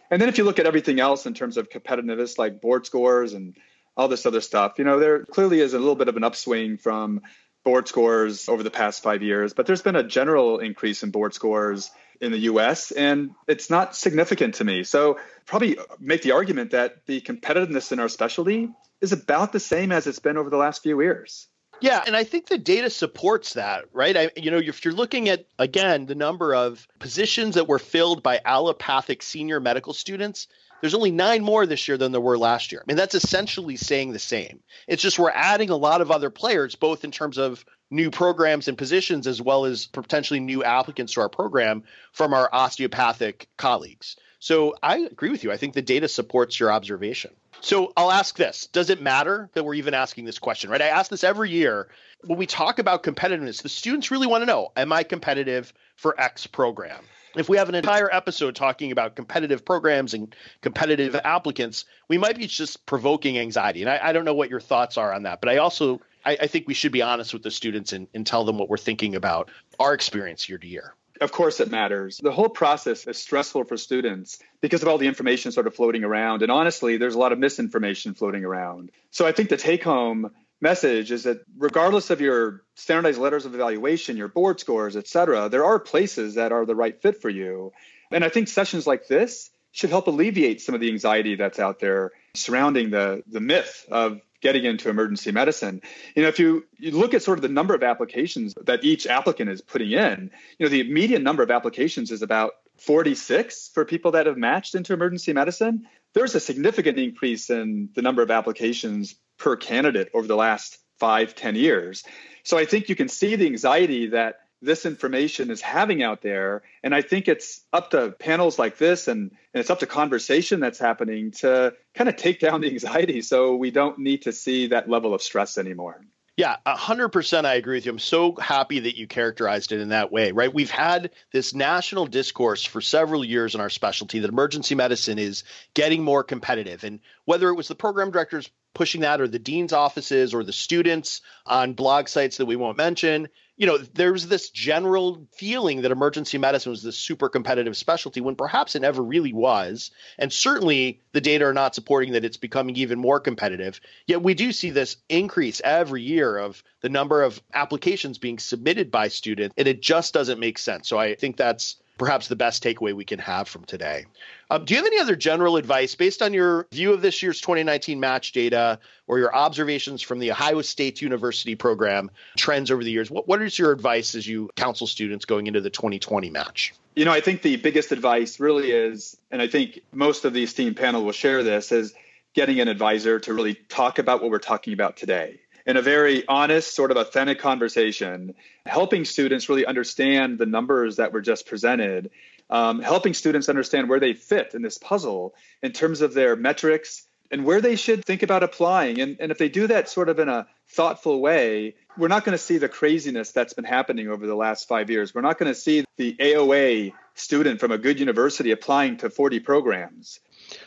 And 0.10 0.22
then 0.22 0.30
if 0.30 0.38
you 0.38 0.44
look 0.44 0.60
at 0.60 0.66
everything 0.66 1.00
else 1.00 1.26
in 1.26 1.34
terms 1.34 1.58
of 1.58 1.70
competitiveness, 1.70 2.38
like 2.38 2.62
board 2.62 2.86
scores 2.86 3.34
and 3.34 3.56
all 3.98 4.08
this 4.08 4.26
other 4.26 4.42
stuff, 4.42 4.74
you 4.78 4.84
know, 4.84 5.00
there 5.00 5.26
clearly 5.26 5.60
is 5.60 5.74
a 5.74 5.80
little 5.80 5.96
bit 5.96 6.08
of 6.08 6.18
an 6.18 6.24
upswing 6.24 6.78
from 6.78 7.22
board 7.64 7.88
scores 7.88 8.50
over 8.50 8.64
the 8.64 8.72
past 8.72 9.04
five 9.04 9.22
years, 9.22 9.54
but 9.54 9.66
there's 9.66 9.82
been 9.82 9.96
a 9.96 10.04
general 10.04 10.60
increase 10.60 11.04
in 11.04 11.12
board 11.12 11.34
scores 11.34 11.92
in 12.20 12.32
the 12.32 12.40
US, 12.40 12.92
and 12.92 13.32
it's 13.48 13.70
not 13.70 13.96
significant 13.96 14.56
to 14.56 14.64
me. 14.64 14.84
So, 14.84 15.20
probably 15.46 15.78
make 16.00 16.22
the 16.22 16.32
argument 16.32 16.72
that 16.72 17.06
the 17.08 17.20
competitiveness 17.22 17.92
in 17.92 18.00
our 18.00 18.10
specialty 18.10 18.70
is 19.02 19.12
about 19.12 19.52
the 19.52 19.60
same 19.60 19.92
as 19.92 20.06
it's 20.08 20.20
been 20.20 20.38
over 20.38 20.50
the 20.50 20.58
last 20.58 20.84
few 20.84 21.02
years. 21.02 21.48
Yeah, 21.82 22.04
and 22.06 22.16
I 22.16 22.24
think 22.24 22.48
the 22.48 22.60
data 22.60 22.92
supports 22.92 23.56
that, 23.56 23.86
right? 23.92 24.16
I, 24.16 24.30
you 24.38 24.52
know, 24.52 24.60
if 24.60 24.86
you're 24.86 24.94
looking 24.94 25.30
at 25.30 25.48
again 25.58 26.06
the 26.06 26.14
number 26.14 26.54
of 26.54 26.88
positions 27.00 27.56
that 27.56 27.68
were 27.68 27.80
filled 27.80 28.22
by 28.22 28.40
allopathic 28.46 29.24
senior 29.24 29.60
medical 29.60 29.94
students, 29.94 30.48
there's 30.82 30.96
only 30.96 31.12
nine 31.12 31.44
more 31.44 31.66
this 31.66 31.88
year 31.88 31.98
than 31.98 32.12
there 32.12 32.20
were 32.20 32.38
last 32.38 32.72
year. 32.72 32.82
I 32.82 32.86
mean, 32.88 32.98
that's 32.98 33.16
essentially 33.16 33.78
saying 33.78 34.12
the 34.12 34.20
same. 34.20 34.60
It's 34.88 35.02
just 35.02 35.20
we're 35.20 35.32
adding 35.32 35.70
a 35.70 35.78
lot 35.78 36.02
of 36.02 36.12
other 36.12 36.30
players, 36.30 36.76
both 36.76 37.04
in 37.04 37.12
terms 37.12 37.38
of 37.38 37.64
new 37.90 38.10
programs 38.10 38.68
and 38.68 38.78
positions 38.78 39.28
as 39.28 39.42
well 39.42 39.66
as 39.66 39.86
potentially 39.86 40.40
new 40.40 40.64
applicants 40.64 41.14
to 41.14 41.22
our 41.22 41.30
program 41.30 41.84
from 42.12 42.34
our 42.34 42.50
osteopathic 42.52 43.48
colleagues. 43.58 44.16
So 44.40 44.76
I 44.82 44.98
agree 45.00 45.30
with 45.30 45.44
you. 45.44 45.52
I 45.52 45.58
think 45.58 45.76
the 45.76 45.84
data 45.84 46.08
supports 46.08 46.60
your 46.60 46.72
observation. 46.72 47.32
So 47.60 47.94
I'll 47.96 48.12
ask 48.12 48.36
this 48.36 48.68
Does 48.68 48.90
it 48.90 49.02
matter 49.02 49.50
that 49.54 49.64
we're 49.64 49.76
even 49.76 49.94
asking 49.94 50.26
this 50.26 50.40
question, 50.40 50.72
right? 50.72 50.82
I 50.82 50.88
ask 50.88 51.12
this 51.12 51.24
every 51.24 51.52
year. 51.52 51.90
When 52.24 52.40
we 52.40 52.48
talk 52.48 52.80
about 52.80 53.04
competitiveness, 53.04 53.62
the 53.62 53.70
students 53.70 54.10
really 54.10 54.28
want 54.28 54.42
to 54.42 54.48
know 54.48 54.72
Am 54.76 54.92
I 54.92 55.04
competitive 55.04 55.72
for 55.96 56.20
X 56.20 56.48
program? 56.48 57.04
If 57.36 57.48
we 57.50 57.58
have 57.58 57.70
an 57.70 57.76
entire 57.76 58.14
episode 58.14 58.56
talking 58.56 58.92
about 58.92 59.16
competitive 59.16 59.64
programs 59.64 60.14
and 60.14 60.36
competitive 60.62 61.16
applicants, 61.16 61.86
we 62.08 62.18
might 62.18 62.38
be 62.38 62.48
just 62.48 62.86
provoking 62.86 63.38
anxiety. 63.38 63.82
And 63.82 63.90
I, 63.90 64.00
I 64.10 64.14
don't 64.14 64.26
know 64.26 64.34
what 64.34 64.50
your 64.50 64.60
thoughts 64.60 64.98
are 64.98 65.14
on 65.14 65.24
that, 65.24 65.42
but 65.42 65.50
I 65.50 65.58
also 65.58 66.02
I, 66.26 66.38
I 66.42 66.48
think 66.48 66.68
we 66.68 66.74
should 66.74 66.92
be 66.92 67.02
honest 67.02 67.34
with 67.34 67.44
the 67.44 67.52
students 67.52 67.94
and, 67.94 68.08
and 68.14 68.26
tell 68.26 68.46
them 68.46 68.58
what 68.58 68.70
we're 68.70 68.78
thinking 68.78 69.16
about 69.16 69.50
our 69.80 69.94
experience 69.94 70.48
year 70.48 70.58
to 70.58 70.68
year. 70.68 70.94
Of 71.20 71.32
course, 71.32 71.60
it 71.60 71.70
matters. 71.70 72.18
The 72.18 72.32
whole 72.32 72.50
process 72.50 73.06
is 73.06 73.18
stressful 73.18 73.66
for 73.66 73.78
students 73.78 74.40
because 74.60 74.82
of 74.82 74.88
all 74.88 74.98
the 74.98 75.08
information 75.08 75.52
sort 75.52 75.68
of 75.68 75.76
floating 75.76 76.04
around. 76.04 76.42
And 76.42 76.52
honestly, 76.52 76.98
there's 76.98 77.14
a 77.14 77.20
lot 77.20 77.32
of 77.32 77.38
misinformation 77.38 78.16
floating 78.16 78.44
around. 78.44 78.92
So 79.12 79.28
I 79.28 79.32
think 79.32 79.50
the 79.50 79.58
take 79.58 79.84
home 79.84 80.32
message 80.62 81.12
is 81.12 81.24
that 81.24 81.42
regardless 81.58 82.10
of 82.10 82.22
your 82.22 82.64
standardized 82.76 83.20
letters 83.20 83.46
of 83.46 83.56
evaluation, 83.56 84.18
your 84.18 84.28
board 84.28 84.60
scores, 84.60 84.96
et 84.96 85.08
cetera, 85.08 85.50
there 85.50 85.66
are 85.66 85.80
places 85.80 86.36
that 86.36 86.52
are 86.52 86.66
the 86.66 86.76
right 86.76 87.02
fit 87.02 87.22
for 87.22 87.30
you. 87.30 87.72
And 88.12 88.24
I 88.24 88.30
think 88.30 88.48
sessions 88.48 88.86
like 88.86 89.08
this 89.08 89.50
should 89.72 89.90
help 89.90 90.08
alleviate 90.08 90.62
some 90.62 90.76
of 90.76 90.82
the 90.82 90.90
anxiety 90.90 91.36
that's 91.36 91.60
out 91.60 91.80
there 91.80 92.12
surrounding 92.36 92.92
the, 92.92 93.24
the 93.28 93.40
myth 93.40 93.86
of 93.90 94.20
getting 94.42 94.66
into 94.66 94.90
emergency 94.90 95.32
medicine. 95.32 95.82
You 96.16 96.24
know, 96.24 96.28
if 96.28 96.40
you, 96.40 96.66
you 96.78 96.92
look 96.92 97.14
at 97.14 97.24
sort 97.24 97.38
of 97.38 97.42
the 97.44 97.50
number 97.50 97.74
of 97.74 97.84
applications 97.84 98.54
that 98.66 98.84
each 98.84 99.08
applicant 99.08 99.50
is 99.50 99.62
putting 99.62 99.92
in, 99.92 100.32
you 100.58 100.66
know, 100.66 100.70
the 100.70 100.92
median 100.92 101.24
number 101.24 101.44
of 101.44 101.52
applications 101.52 102.12
is 102.12 102.22
about 102.22 102.54
46 102.80 103.70
for 103.74 103.86
people 103.86 104.12
that 104.12 104.26
have 104.26 104.38
matched 104.38 104.74
into 104.74 104.94
emergency 104.94 105.34
medicine. 105.34 105.88
There's 106.14 106.36
a 106.36 106.40
significant 106.40 106.98
increase 106.98 107.50
in 107.50 107.90
the 107.94 108.02
number 108.02 108.24
of 108.24 108.32
applications 108.32 109.16
per 109.42 109.56
candidate 109.56 110.10
over 110.14 110.28
the 110.28 110.36
last 110.36 110.78
five, 111.00 111.34
10 111.34 111.56
years. 111.56 112.04
So 112.44 112.60
I 112.60 112.66
think 112.66 112.90
you 112.90 112.96
can 112.96 113.10
see 113.10 113.36
the 113.36 113.48
anxiety 113.48 114.10
that 114.10 114.36
this 114.62 114.86
information 114.86 115.50
is 115.50 115.62
having 115.62 116.04
out 116.04 116.22
there. 116.22 116.62
And 116.84 116.94
I 116.94 117.02
think 117.02 117.28
it's 117.28 117.62
up 117.74 117.90
to 117.92 118.12
panels 118.12 118.60
like 118.60 118.78
this 118.78 119.08
and, 119.08 119.32
and 119.54 119.60
it's 119.60 119.72
up 119.72 119.80
to 119.80 119.88
conversation 119.88 120.60
that's 120.60 120.78
happening 120.78 121.32
to 121.40 121.74
kind 121.96 122.08
of 122.08 122.18
take 122.18 122.40
down 122.40 122.62
the 122.62 122.70
anxiety 122.70 123.24
so 123.24 123.56
we 123.56 123.72
don't 123.72 123.98
need 123.98 124.22
to 124.24 124.32
see 124.32 124.68
that 124.68 124.88
level 124.88 125.16
of 125.16 125.24
stress 125.24 125.58
anymore. 125.58 126.06
Yeah, 126.38 126.58
100% 126.66 127.46
I 127.46 127.56
agree 127.56 127.78
with 127.78 127.86
you. 127.86 127.92
I'm 127.92 128.00
so 128.00 128.36
happy 128.36 128.80
that 128.80 128.98
you 128.98 129.06
characterized 129.06 129.72
it 129.72 129.82
in 129.82 129.90
that 129.90 130.12
way, 130.12 130.32
right? 130.32 130.54
We've 130.54 130.72
had 130.72 131.12
this 131.34 131.54
national 131.54 132.06
discourse 132.06 132.64
for 132.64 132.80
several 132.80 133.26
years 133.26 133.54
in 133.54 133.62
our 133.62 133.70
specialty 133.70 134.20
that 134.20 134.30
emergency 134.30 134.76
medicine 134.76 135.20
is 135.20 135.44
getting 135.74 136.04
more 136.04 136.24
competitive. 136.24 136.84
And 136.84 137.00
whether 137.26 137.50
it 137.50 137.56
was 137.56 137.68
the 137.68 137.76
program 137.76 138.12
directors 138.12 138.50
pushing 138.74 139.02
that 139.02 139.22
or 139.22 139.28
the 139.28 139.40
dean's 139.40 139.74
offices 139.74 140.34
or 140.34 140.44
the 140.44 140.54
students 140.54 141.22
on 141.46 141.74
blog 141.74 142.08
sites 142.08 142.38
that 142.38 142.46
we 142.46 142.56
won't 142.56 142.78
mention, 142.78 143.28
you 143.58 143.68
know, 143.68 143.78
there's 143.78 144.26
this 144.28 144.50
general 144.50 145.28
feeling 145.36 145.82
that 145.82 145.92
emergency 145.92 146.38
medicine 146.40 146.72
was 146.72 146.82
this 146.82 146.98
super 146.98 147.30
competitive 147.30 147.78
specialty 147.78 148.20
when 148.20 148.36
perhaps 148.36 148.76
it 148.76 148.82
never 148.82 149.04
really 149.04 149.34
was. 149.34 149.92
And 150.18 150.34
certainly 150.34 151.02
the 151.12 151.22
data 151.22 151.46
are 151.46 151.54
not 151.54 151.76
supporting 151.76 152.14
that 152.14 152.26
it's 152.26 152.38
becoming 152.38 152.76
even 152.78 152.98
more 152.98 153.20
competitive. 153.20 153.80
Yet 154.08 154.24
we 154.24 154.34
do 154.34 154.52
see 154.52 154.72
this 154.72 154.98
increase 155.10 155.62
every 155.64 156.02
year 156.02 156.38
of 156.38 156.64
the 156.82 156.90
number 156.90 157.22
of 157.22 157.40
applications 157.54 158.18
being 158.18 158.40
submitted 158.40 158.90
by 158.90 159.10
students, 159.10 159.54
and 159.58 159.68
it 159.68 159.82
just 159.82 160.14
doesn't 160.14 160.40
make 160.40 160.58
sense. 160.58 160.88
So 160.88 160.98
I 160.98 161.14
think 161.14 161.38
that's 161.38 161.76
perhaps 162.02 162.28
the 162.28 162.36
best 162.36 162.64
takeaway 162.64 162.96
we 162.96 163.06
can 163.06 163.20
have 163.20 163.48
from 163.48 163.64
today. 163.64 164.06
Um, 164.50 164.66
do 164.66 164.74
you 164.74 164.80
have 164.80 164.88
any 164.88 165.00
other 165.00 165.16
general 165.16 165.56
advice 165.56 165.94
based 165.94 166.24
on 166.24 166.34
your 166.34 166.66
view 166.72 166.94
of 166.94 167.04
this 167.04 167.22
year's 167.22 167.40
2019 167.42 168.00
match 168.00 168.32
data 168.32 168.80
or 169.06 169.20
your 169.20 169.36
observations 169.36 170.02
from 170.02 170.18
the 170.18 170.32
Ohio 170.32 170.64
State 170.64 171.00
University 171.00 171.54
program 171.54 172.10
trends 172.36 172.72
over 172.72 172.84
the 172.84 172.90
years? 172.90 173.12
What, 173.12 173.28
what 173.28 173.40
is 173.44 173.60
your 173.60 173.72
advice 173.72 174.16
as 174.16 174.26
you 174.26 174.50
counsel 174.56 174.88
students 174.88 175.26
going 175.26 175.46
into 175.46 175.62
the 175.62 175.70
2020 175.70 176.32
match? 176.32 176.74
You 176.96 177.06
know, 177.06 177.12
I 177.12 177.22
think 177.22 177.44
the 177.44 177.58
biggest 177.58 177.92
advice 177.92 178.40
really 178.40 178.72
is, 178.72 179.16
and 179.30 179.40
I 179.40 179.48
think 179.48 179.82
most 179.94 180.26
of 180.26 180.34
the 180.34 180.42
esteemed 180.42 180.78
panel 180.78 181.06
will 181.06 181.12
share 181.12 181.44
this, 181.44 181.72
is 181.72 181.94
getting 182.34 182.60
an 182.62 182.68
advisor 182.68 183.20
to 183.20 183.34
really 183.36 183.54
talk 183.54 184.00
about 184.00 184.24
what 184.24 184.32
we're 184.32 184.40
talking 184.40 184.74
about 184.74 184.98
today 184.98 185.40
in 185.66 185.78
a 185.78 185.82
very 185.82 186.28
honest, 186.28 186.76
sort 186.76 186.92
of 186.92 186.98
authentic 186.98 187.40
conversation, 187.40 188.36
helping 188.66 189.06
students 189.06 189.50
really 189.50 189.66
understand 189.66 190.38
the 190.38 190.46
numbers 190.46 190.98
that 190.98 191.14
were 191.14 191.22
just 191.22 191.46
presented, 191.46 192.12
um, 192.50 192.82
helping 192.82 193.14
students 193.14 193.50
understand 193.50 193.90
where 193.90 194.00
they 194.00 194.14
fit 194.14 194.54
in 194.54 194.62
this 194.62 194.78
puzzle 194.78 195.34
in 195.64 195.72
terms 195.72 196.02
of 196.02 196.14
their 196.14 196.36
metrics 196.36 197.08
and 197.32 197.46
where 197.46 197.62
they 197.62 197.78
should 197.78 198.04
think 198.04 198.24
about 198.24 198.44
applying. 198.44 199.00
And, 199.00 199.18
and 199.20 199.32
if 199.32 199.38
they 199.38 199.48
do 199.48 199.68
that 199.68 199.88
sort 199.88 200.10
of 200.10 200.20
in 200.20 200.28
a 200.28 200.48
thoughtful 200.68 201.22
way, 201.22 201.76
we're 201.98 202.10
not 202.10 202.26
going 202.26 202.34
to 202.34 202.44
see 202.44 202.58
the 202.58 202.68
craziness 202.68 203.32
that's 203.32 203.54
been 203.54 203.66
happening 203.66 204.10
over 204.10 204.28
the 204.28 204.36
last 204.36 204.68
five 204.68 204.90
years. 204.90 205.16
We're 205.16 205.22
not 205.22 205.38
going 205.38 205.52
to 205.52 205.60
see 205.60 205.86
the 205.98 206.16
AOA 206.20 206.94
student 207.16 207.60
from 207.60 207.72
a 207.72 207.78
good 207.78 208.00
university 208.00 208.52
applying 208.52 208.98
to 208.98 209.10
40 209.10 209.40
programs. 209.40 210.20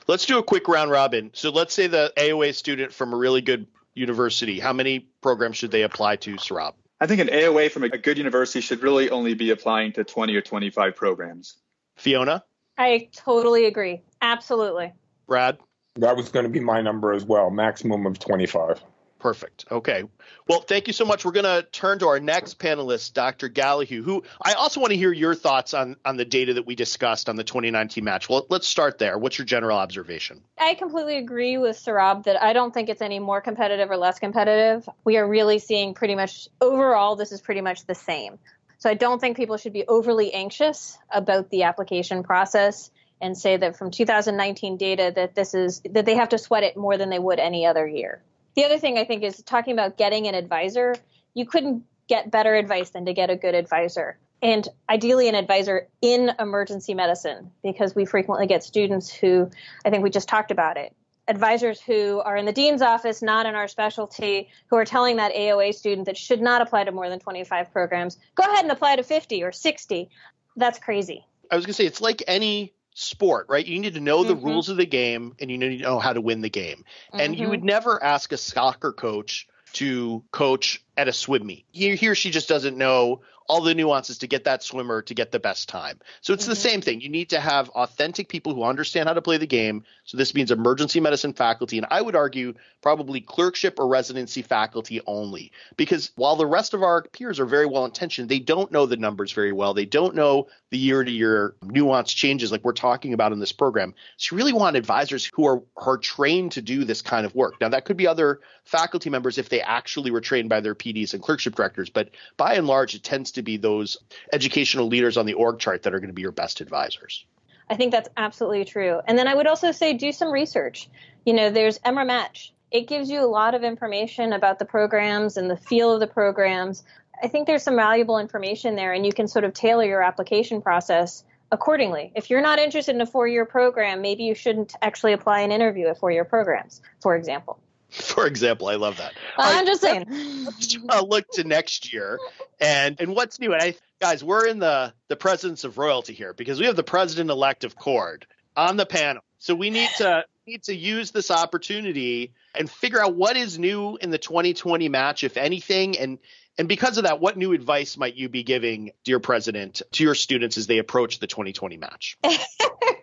Let's 0.07 0.25
do 0.25 0.39
a 0.39 0.43
quick 0.43 0.67
round 0.69 0.91
robin. 0.91 1.31
So 1.35 1.51
let's 1.51 1.75
say 1.75 1.87
the 1.87 2.13
AOA 2.17 2.55
student 2.55 2.93
from 2.93 3.13
a 3.13 3.17
really 3.17 3.43
good 3.43 3.67
university, 3.95 4.61
how 4.61 4.73
many 4.73 5.09
programs 5.21 5.57
should 5.57 5.71
they 5.71 5.83
apply 5.83 6.17
to, 6.17 6.35
Saurabh? 6.37 6.75
I 7.01 7.07
think 7.07 7.21
an 7.21 7.29
AOA 7.29 7.71
from 7.71 7.83
a 7.85 7.89
good 7.89 8.19
university 8.19 8.61
should 8.61 8.83
really 8.83 9.11
only 9.11 9.35
be 9.35 9.51
applying 9.51 9.93
to 9.93 10.05
20 10.05 10.35
or 10.35 10.41
25 10.41 10.97
programs. 10.97 11.57
Fiona? 11.97 12.45
I 12.79 13.09
totally 13.13 13.67
agree. 13.67 14.03
Absolutely. 14.23 14.93
Brad? 15.27 15.59
That 15.97 16.17
was 16.17 16.29
going 16.29 16.45
to 16.45 16.51
be 16.51 16.61
my 16.61 16.81
number 16.81 17.13
as 17.13 17.25
well, 17.25 17.51
maximum 17.51 18.07
of 18.07 18.19
25. 18.19 18.81
Perfect. 19.25 19.65
Okay. 19.71 20.05
Well, 20.47 20.61
thank 20.61 20.87
you 20.87 20.93
so 20.93 21.07
much. 21.07 21.25
We're 21.25 21.33
going 21.33 21.45
to 21.45 21.67
turn 21.73 21.99
to 22.01 22.09
our 22.09 22.21
next 22.21 22.59
panelist, 22.59 23.15
Dr. 23.15 23.49
Gallahue, 23.49 24.05
who 24.05 24.23
I 24.45 24.53
also 24.53 24.83
want 24.83 24.91
to 24.91 24.99
hear 24.99 25.15
your 25.15 25.35
thoughts 25.35 25.73
on 25.73 25.97
on 26.05 26.19
the 26.19 26.27
data 26.27 26.53
that 26.53 26.67
we 26.67 26.75
discussed 26.75 27.31
on 27.31 27.37
the 27.37 27.43
2019 27.43 28.05
match. 28.05 28.29
Well, 28.29 28.45
let's 28.51 28.69
start 28.69 28.99
there. 28.99 29.17
What's 29.17 29.39
your 29.39 29.47
general 29.47 29.79
observation? 29.79 30.43
I 30.59 30.75
completely 30.75 31.17
agree 31.17 31.57
with 31.57 31.75
Saurabh 31.79 32.25
that 32.25 32.43
I 32.43 32.53
don't 32.53 32.75
think 32.75 32.91
it's 32.91 33.01
any 33.01 33.19
more 33.19 33.41
competitive 33.41 33.91
or 33.91 33.97
less 33.97 34.19
competitive. 34.19 34.87
We 35.05 35.17
are 35.17 35.27
really 35.27 35.59
seeing 35.59 35.95
pretty 35.95 36.17
much 36.17 36.51
overall, 36.61 37.17
this 37.17 37.33
is 37.33 37.41
pretty 37.41 37.63
much 37.63 37.87
the 37.87 37.95
same. 37.95 38.39
So 38.77 38.91
I 38.91 38.95
don't 38.95 39.21
think 39.21 39.39
people 39.39 39.57
should 39.57 39.73
be 39.73 39.87
overly 39.89 40.35
anxious 40.35 40.99
about 41.11 41.49
the 41.49 41.63
application 41.63 42.25
process 42.25 42.91
and 43.23 43.39
say 43.39 43.57
that 43.57 43.79
from 43.79 43.91
2019 43.91 44.77
data 44.77 45.15
that 45.17 45.35
this 45.35 45.55
is 45.55 45.81
that 45.89 46.05
they 46.05 46.17
have 46.17 46.29
to 46.29 46.37
sweat 46.37 46.63
it 46.63 46.77
more 46.77 46.99
than 46.99 47.09
they 47.09 47.19
would 47.19 47.39
any 47.39 47.65
other 47.65 47.89
year. 47.89 48.23
The 48.57 48.65
other 48.65 48.79
thing 48.79 48.99
I 48.99 49.05
think 49.05 49.23
is 49.23 49.43
talking 49.43 49.73
about 49.73 49.97
getting 49.97 50.27
an 50.27 50.35
advisor. 50.35 50.95
You 51.35 51.47
couldn't 51.47 51.85
get 52.09 52.31
better 52.31 52.55
advice 52.55 52.91
than 52.91 53.07
to 53.07 53.15
get 53.15 53.31
a 53.31 53.37
good 53.37 53.55
advisor. 53.55 54.19
And 54.43 54.69
ideally, 54.89 55.29
an 55.29 55.35
advisor 55.35 55.89
in 56.03 56.31
emergency 56.39 56.95
medicine, 56.95 57.51
because 57.63 57.95
we 57.95 58.05
frequently 58.05 58.47
get 58.47 58.63
students 58.63 59.11
who, 59.11 59.51
I 59.85 59.91
think 59.91 60.05
we 60.05 60.11
just 60.11 60.29
talked 60.29 60.51
about 60.51 60.77
it, 60.77 60.95
advisors 61.27 61.81
who 61.81 62.21
are 62.21 62.37
in 62.37 62.45
the 62.45 62.53
dean's 62.53 62.83
office, 62.83 63.23
not 63.23 63.47
in 63.47 63.55
our 63.55 63.69
specialty, 63.69 64.51
who 64.69 64.77
are 64.77 64.85
telling 64.85 65.17
that 65.17 65.33
AOA 65.33 65.75
student 65.75 66.07
that 66.07 66.19
should 66.19 66.43
not 66.43 66.61
apply 66.61 66.85
to 66.85 66.93
more 66.93 67.09
than 67.09 67.21
25 67.21 67.73
programs, 67.73 68.19
go 68.35 68.45
ahead 68.45 68.65
and 68.65 68.73
apply 68.73 68.97
to 68.97 69.03
50 69.03 69.43
or 69.43 69.53
60. 69.53 70.11
That's 70.57 70.79
crazy. 70.79 71.27
I 71.51 71.57
was 71.57 71.65
going 71.65 71.73
to 71.73 71.77
say, 71.77 71.87
it's 71.87 72.03
like 72.03 72.23
any 72.27 72.75
sport, 72.95 73.47
right? 73.49 73.67
You 73.67 73.79
need 73.81 73.95
to 73.95 74.01
know 74.01 74.25
the 74.25 74.35
mm-hmm. 74.35 74.47
rules 74.47 74.69
of 74.69 74.77
the 74.77 74.87
game 74.87 75.35
and 75.41 75.51
you 75.51 75.59
need 75.59 75.79
to 75.79 75.83
know 75.83 75.99
how 75.99 76.13
to 76.13 76.21
win 76.21 76.41
the 76.41 76.49
game. 76.49 76.85
Mm-hmm. 77.13 77.21
And 77.21 77.39
you 77.39 77.51
would 77.51 77.61
mm-hmm. 77.61 77.67
never 77.67 78.03
ask 78.03 78.33
a 78.33 78.37
soccer 78.37 78.93
coach 78.93 79.47
to 79.75 80.23
coach 80.31 80.83
at 80.97 81.09
a 81.09 81.13
swim 81.13 81.45
meet. 81.45 81.67
He, 81.73 81.95
he 81.97 82.09
or 82.09 82.15
she 82.15 82.31
just 82.31 82.49
doesn't 82.49 82.79
know 82.79 83.23
all 83.47 83.61
the 83.61 83.75
nuances 83.75 84.19
to 84.19 84.27
get 84.27 84.45
that 84.45 84.63
swimmer 84.63 85.03
to 85.03 85.15
get 85.15 85.31
the 85.31 85.39
best 85.39 85.69
time. 85.69 86.01
So 86.21 86.33
it's 86.33 86.45
mm-hmm. 86.45 86.51
the 86.51 86.57
same 86.57 86.81
thing. 86.81 87.01
You 87.01 87.09
need 87.09 87.31
to 87.31 87.41
have 87.41 87.69
authentic 87.71 88.29
people 88.29 88.55
who 88.55 88.65
understand 88.65 89.09
how 89.09 89.15
to 89.15 89.23
play 89.23 89.37
the 89.37 89.47
game. 89.47 89.85
So 90.05 90.17
this 90.17 90.35
means 90.35 90.51
emergency 90.51 91.01
medicine 91.01 91.33
faculty, 91.33 91.77
and 91.77 91.87
I 91.91 92.01
would 92.01 92.17
argue 92.17 92.55
probably 92.83 93.21
clerkship 93.21 93.79
or 93.79 93.89
residency 93.89 94.43
faculty 94.43 95.01
only. 95.07 95.53
Because 95.77 96.11
while 96.17 96.37
the 96.37 96.47
rest 96.47 96.75
of 96.75 96.83
our 96.83 97.03
peers 97.03 97.41
are 97.41 97.47
very 97.47 97.67
well 97.67 97.85
intentioned, 97.85 98.29
they 98.29 98.39
don't 98.39 98.73
know 98.73 98.87
the 98.87 98.97
numbers 98.97 99.33
very 99.33 99.53
well. 99.53 99.75
They 99.75 99.87
don't 99.87 100.15
know 100.15 100.49
the 100.71 100.79
year 100.79 101.05
to 101.05 101.11
year 101.11 101.55
nuance 101.63 102.13
changes 102.13 102.51
like 102.51 102.65
we're 102.65 102.73
talking 102.73 103.13
about 103.13 103.33
in 103.33 103.41
this 103.41 103.53
program. 103.53 103.95
So 104.17 104.35
you 104.35 104.39
really 104.39 104.53
want 104.53 104.77
advisors 104.77 105.31
who 105.33 105.47
are, 105.47 105.63
are 105.77 105.99
trained 105.99 106.53
to 106.53 106.63
do 106.63 106.85
this 106.85 107.03
kind 107.03 107.25
of 107.25 107.35
work. 107.35 107.61
Now 107.61 107.69
that 107.69 107.85
could 107.85 107.97
be 107.97 108.07
other 108.07 108.41
faculty 108.65 109.11
members 109.11 109.39
if 109.39 109.49
they 109.49 109.61
actually 109.61 110.11
were 110.11 110.21
trained 110.21 110.49
by 110.49 110.61
their 110.61 110.75
PDs 110.75 111.15
and 111.15 111.23
clerkship 111.23 111.55
directors, 111.55 111.91
but 111.91 112.11
by 112.37 112.55
and 112.55 112.67
large, 112.67 112.95
it 112.95 113.03
tends 113.03 113.33
to 113.35 113.43
be 113.43 113.57
those 113.57 113.97
educational 114.33 114.87
leaders 114.87 115.17
on 115.17 115.27
the 115.27 115.35
org 115.35 115.59
chart 115.59 115.83
that 115.83 115.95
are 115.95 116.01
going 116.01 116.09
to 116.09 116.15
be 116.15 116.23
your 116.23 116.33
best 116.33 116.61
advisors. 116.61 117.25
I 117.69 117.77
think 117.77 117.93
that's 117.93 118.09
absolutely 118.17 118.65
true. 118.65 119.01
And 119.07 119.19
then 119.19 119.29
I 119.29 119.35
would 119.35 119.47
also 119.47 119.73
say 119.73 119.95
do 119.95 120.13
some 120.13 120.31
research. 120.31 120.89
You 121.25 121.33
know, 121.33 121.51
there's 121.51 121.79
EMRA 121.81 122.07
Match. 122.07 122.53
It 122.71 122.89
gives 122.89 123.09
you 123.09 123.21
a 123.21 123.27
lot 123.27 123.55
of 123.55 123.63
information 123.63 124.33
about 124.33 124.59
the 124.59 124.65
programs 124.65 125.37
and 125.37 125.49
the 125.49 125.57
feel 125.57 125.93
of 125.93 126.01
the 126.01 126.07
programs. 126.07 126.83
I 127.23 127.29
think 127.29 127.47
there's 127.47 127.63
some 127.63 127.77
valuable 127.77 128.19
information 128.19 128.75
there, 128.75 128.93
and 128.93 129.07
you 129.07 129.13
can 129.13 129.29
sort 129.29 129.45
of 129.45 129.55
tailor 129.55 129.85
your 129.85 130.03
application 130.03 130.61
process 130.61 131.25
accordingly. 131.53 132.13
If 132.15 132.31
you're 132.31 132.43
not 132.43 132.59
interested 132.59 132.95
in 132.95 133.01
a 133.01 133.07
four 133.07 133.29
year 133.29 133.45
program, 133.45 134.03
maybe 134.03 134.25
you 134.25 134.35
shouldn't 134.35 134.75
actually 134.83 135.13
apply 135.13 135.41
and 135.41 135.53
interview 135.53 135.87
at 135.87 135.99
four 135.99 136.11
year 136.11 136.25
programs, 136.25 136.83
for 137.01 137.17
example. 137.17 137.61
for 138.03 138.27
example. 138.27 138.69
I 138.69 138.75
love 138.75 138.97
that. 138.97 139.13
I'm 139.39 139.67
just 139.67 139.81
saying. 139.81 140.07
Look 141.09 141.31
to 141.33 141.45
next 141.45 141.93
year 141.93 142.19
and 142.61 143.01
and 143.01 143.15
what's 143.15 143.39
new. 143.39 143.53
And 143.53 143.63
I 143.63 143.77
guys, 144.01 144.25
we're 144.25 144.47
in 144.47 144.59
the 144.59 144.93
the 145.09 145.17
presence 145.17 145.63
of 145.63 145.79
royalty 145.79 146.13
here 146.13 146.35
because 146.35 146.59
we 146.59 146.67
have 146.67 146.77
the 146.77 146.83
president 146.83 147.31
elect 147.31 147.63
of 147.63 147.77
CORD 147.77 148.27
on 148.57 148.77
the 148.77 148.87
panel. 148.87 149.23
So 149.39 149.55
we 149.55 149.71
need 149.71 149.91
to 149.99 150.25
need 150.47 150.65
to 150.65 150.75
use 150.75 151.13
this 151.13 151.31
opportunity 151.31 152.33
and 152.55 152.69
figure 152.69 153.01
out 153.01 153.15
what 153.15 153.37
is 153.37 153.59
new 153.59 153.97
in 154.01 154.11
the 154.11 154.19
2020 154.19 154.89
match, 154.89 155.23
if 155.25 155.37
anything, 155.37 155.97
and 155.99 156.19
And 156.59 156.69
because 156.69 156.99
of 156.99 157.05
that, 157.05 157.21
what 157.21 157.37
new 157.37 157.53
advice 157.53 157.97
might 157.97 158.15
you 158.15 158.29
be 158.29 158.43
giving, 158.43 158.93
dear 159.05 159.21
president, 159.21 159.83
to 159.93 160.05
your 160.05 160.15
students 160.15 160.57
as 160.57 160.67
they 160.67 160.79
approach 160.79 161.19
the 161.19 161.27
2020 161.27 161.77
match? 161.77 162.17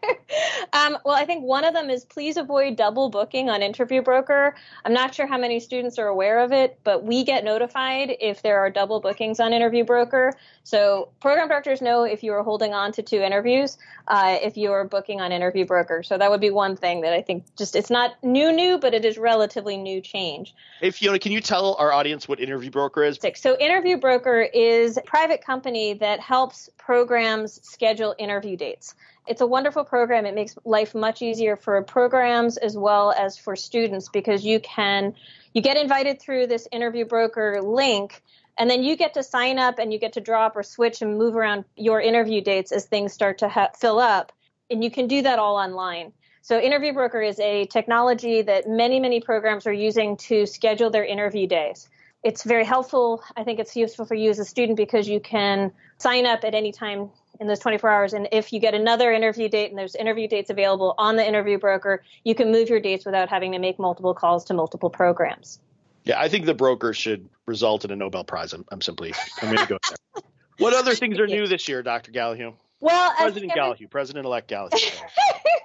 Um, 0.74 0.98
well, 1.06 1.16
I 1.16 1.26
think 1.26 1.44
one 1.44 1.64
of 1.64 1.74
them 1.74 1.90
is 1.90 2.06
please 2.06 2.38
avoid 2.38 2.76
double 2.76 3.10
booking 3.10 3.50
on 3.50 3.62
Interview 3.62 4.02
Broker. 4.02 4.56
I'm 4.86 4.94
not 4.94 5.14
sure 5.14 5.28
how 5.28 5.38
many 5.38 5.60
students 5.60 5.98
are 6.00 6.08
aware 6.08 6.40
of 6.40 6.52
it, 6.52 6.80
but 6.84 7.04
we 7.04 7.24
get 7.24 7.44
notified 7.44 8.16
if 8.20 8.42
there 8.42 8.60
are 8.60 8.70
double 8.70 9.00
bookings 9.00 9.40
on 9.40 9.54
Interview 9.54 9.84
Broker. 9.84 10.34
So 10.64 11.10
program 11.20 11.48
directors 11.48 11.82
know 11.82 12.04
if 12.04 12.24
you 12.24 12.34
are 12.34 12.44
holding 12.44 12.74
on 12.74 12.92
to 12.94 13.02
two 13.02 13.22
interviews, 13.22 13.78
uh, 14.08 14.38
if 14.42 14.58
you 14.58 14.72
are 14.72 14.86
booking 14.86 15.22
on 15.22 15.32
Interview 15.32 15.66
Broker. 15.66 16.04
So 16.04 16.18
that 16.18 16.30
would 16.30 16.42
be 16.42 16.52
one 16.52 16.76
thing 16.76 17.02
that 17.02 17.14
I 17.14 17.22
think 17.22 17.46
just 17.58 17.76
it's 17.76 17.90
not 17.90 18.12
new, 18.24 18.52
new, 18.52 18.78
but 18.78 18.94
it 18.94 19.06
is 19.06 19.18
relatively 19.18 19.78
new 19.78 20.02
change. 20.02 20.54
Hey, 20.80 20.92
Fiona, 20.92 21.20
can 21.20 21.32
you 21.32 21.42
tell 21.42 21.76
our 21.76 21.92
audience 21.92 22.28
what 22.28 22.40
Interview 22.40 22.72
Broker 22.72 23.04
is? 23.04 23.20
So 23.36 23.58
Interview 23.58 23.98
Broker 23.98 24.42
is 24.42 24.98
a 24.98 25.02
private 25.02 25.44
company 25.44 25.94
that 25.96 26.20
helps 26.20 26.70
programs 26.78 27.62
schedule 27.68 28.16
interview 28.18 28.58
dates. 28.58 28.96
It's 29.28 29.42
a 29.42 29.48
wonderful 29.48 29.84
program. 29.84 30.26
It 30.26 30.34
makes 30.34 30.58
life 30.66 30.96
much 30.96 31.22
easier 31.22 31.56
for 31.56 31.82
programs 31.84 32.58
as 32.58 32.76
well 32.76 33.12
as 33.12 33.38
for 33.38 33.56
students 33.56 34.10
because 34.10 34.44
you 34.44 34.60
can 34.60 35.14
you 35.54 35.62
get 35.62 35.78
invited 35.78 36.22
through 36.22 36.48
this 36.48 36.68
interview 36.72 37.06
broker 37.06 37.62
link 37.62 38.24
and 38.58 38.70
then 38.70 38.84
you 38.84 38.96
get 38.96 39.14
to 39.14 39.24
sign 39.24 39.60
up 39.60 39.80
and 39.80 39.94
you 39.94 40.00
get 40.00 40.14
to 40.14 40.22
drop 40.22 40.56
or 40.56 40.64
switch 40.64 41.02
and 41.02 41.18
move 41.18 41.36
around 41.36 41.66
your 41.76 42.02
interview 42.02 42.42
dates 42.42 42.72
as 42.72 42.86
things 42.86 43.14
start 43.14 43.40
to 43.40 43.50
ha- 43.50 43.70
fill 43.78 44.00
up 44.00 44.32
and 44.70 44.84
you 44.84 44.90
can 44.90 45.08
do 45.08 45.22
that 45.22 45.40
all 45.40 45.56
online. 45.56 46.14
So 46.42 46.60
Interview 46.60 46.94
Broker 46.94 47.22
is 47.22 47.40
a 47.40 47.66
technology 47.66 48.42
that 48.42 48.68
many 48.68 49.00
many 49.00 49.22
programs 49.22 49.68
are 49.68 49.74
using 49.74 50.18
to 50.18 50.48
schedule 50.48 50.90
their 50.90 51.06
interview 51.06 51.46
days 51.48 51.88
it's 52.24 52.44
very 52.44 52.66
helpful. 52.66 53.24
I 53.36 53.44
think 53.44 53.60
it's 53.60 53.76
useful 53.76 54.06
for 54.06 54.16
you 54.16 54.30
as 54.30 54.40
a 54.40 54.46
student 54.46 54.78
because 54.78 55.08
you 55.08 55.20
can 55.20 55.72
sign 55.98 56.26
up 56.26 56.44
at 56.44 56.54
any 56.54 56.72
time 56.72 57.10
in 57.42 57.48
those 57.48 57.60
24 57.60 57.90
hours. 57.90 58.14
And 58.14 58.30
if 58.32 58.54
you 58.54 58.60
get 58.60 58.76
another 58.76 59.12
interview 59.12 59.50
date 59.50 59.72
and 59.72 59.78
there's 59.78 59.96
interview 59.96 60.28
dates 60.28 60.52
available 60.52 60.94
on 61.00 61.16
the 61.16 61.28
interview 61.28 61.58
broker, 61.58 62.04
you 62.24 62.36
can 62.36 62.52
move 62.52 62.70
your 62.70 62.80
dates 62.80 63.04
without 63.04 63.30
having 63.30 63.52
to 63.52 63.60
make 63.60 63.80
multiple 63.80 64.14
calls 64.14 64.46
to 64.46 64.54
multiple 64.54 64.92
programs. 64.92 65.60
Yeah, 66.06 66.22
I 66.22 66.30
think 66.30 66.46
the 66.46 66.54
broker 66.54 66.94
should 66.94 67.28
result 67.48 67.84
in 67.84 67.92
a 67.92 67.96
Nobel 67.96 68.24
Prize. 68.24 68.54
I'm, 68.54 68.64
I'm 68.72 68.82
simply, 68.82 69.14
I'm 69.42 69.54
going 69.54 69.58
to 69.58 69.66
go 69.66 69.78
there. 69.90 70.24
what 70.60 70.74
other 70.74 70.94
things 70.94 71.20
are 71.20 71.28
new 71.28 71.48
this 71.48 71.68
year, 71.68 71.82
Dr. 71.82 72.12
Gallahue? 72.12 72.54
Well, 72.80 73.12
President 73.18 73.52
every- 73.52 73.62
Gallahue, 73.62 73.90
President-elect 73.90 74.50
Gallahue. 74.50 74.72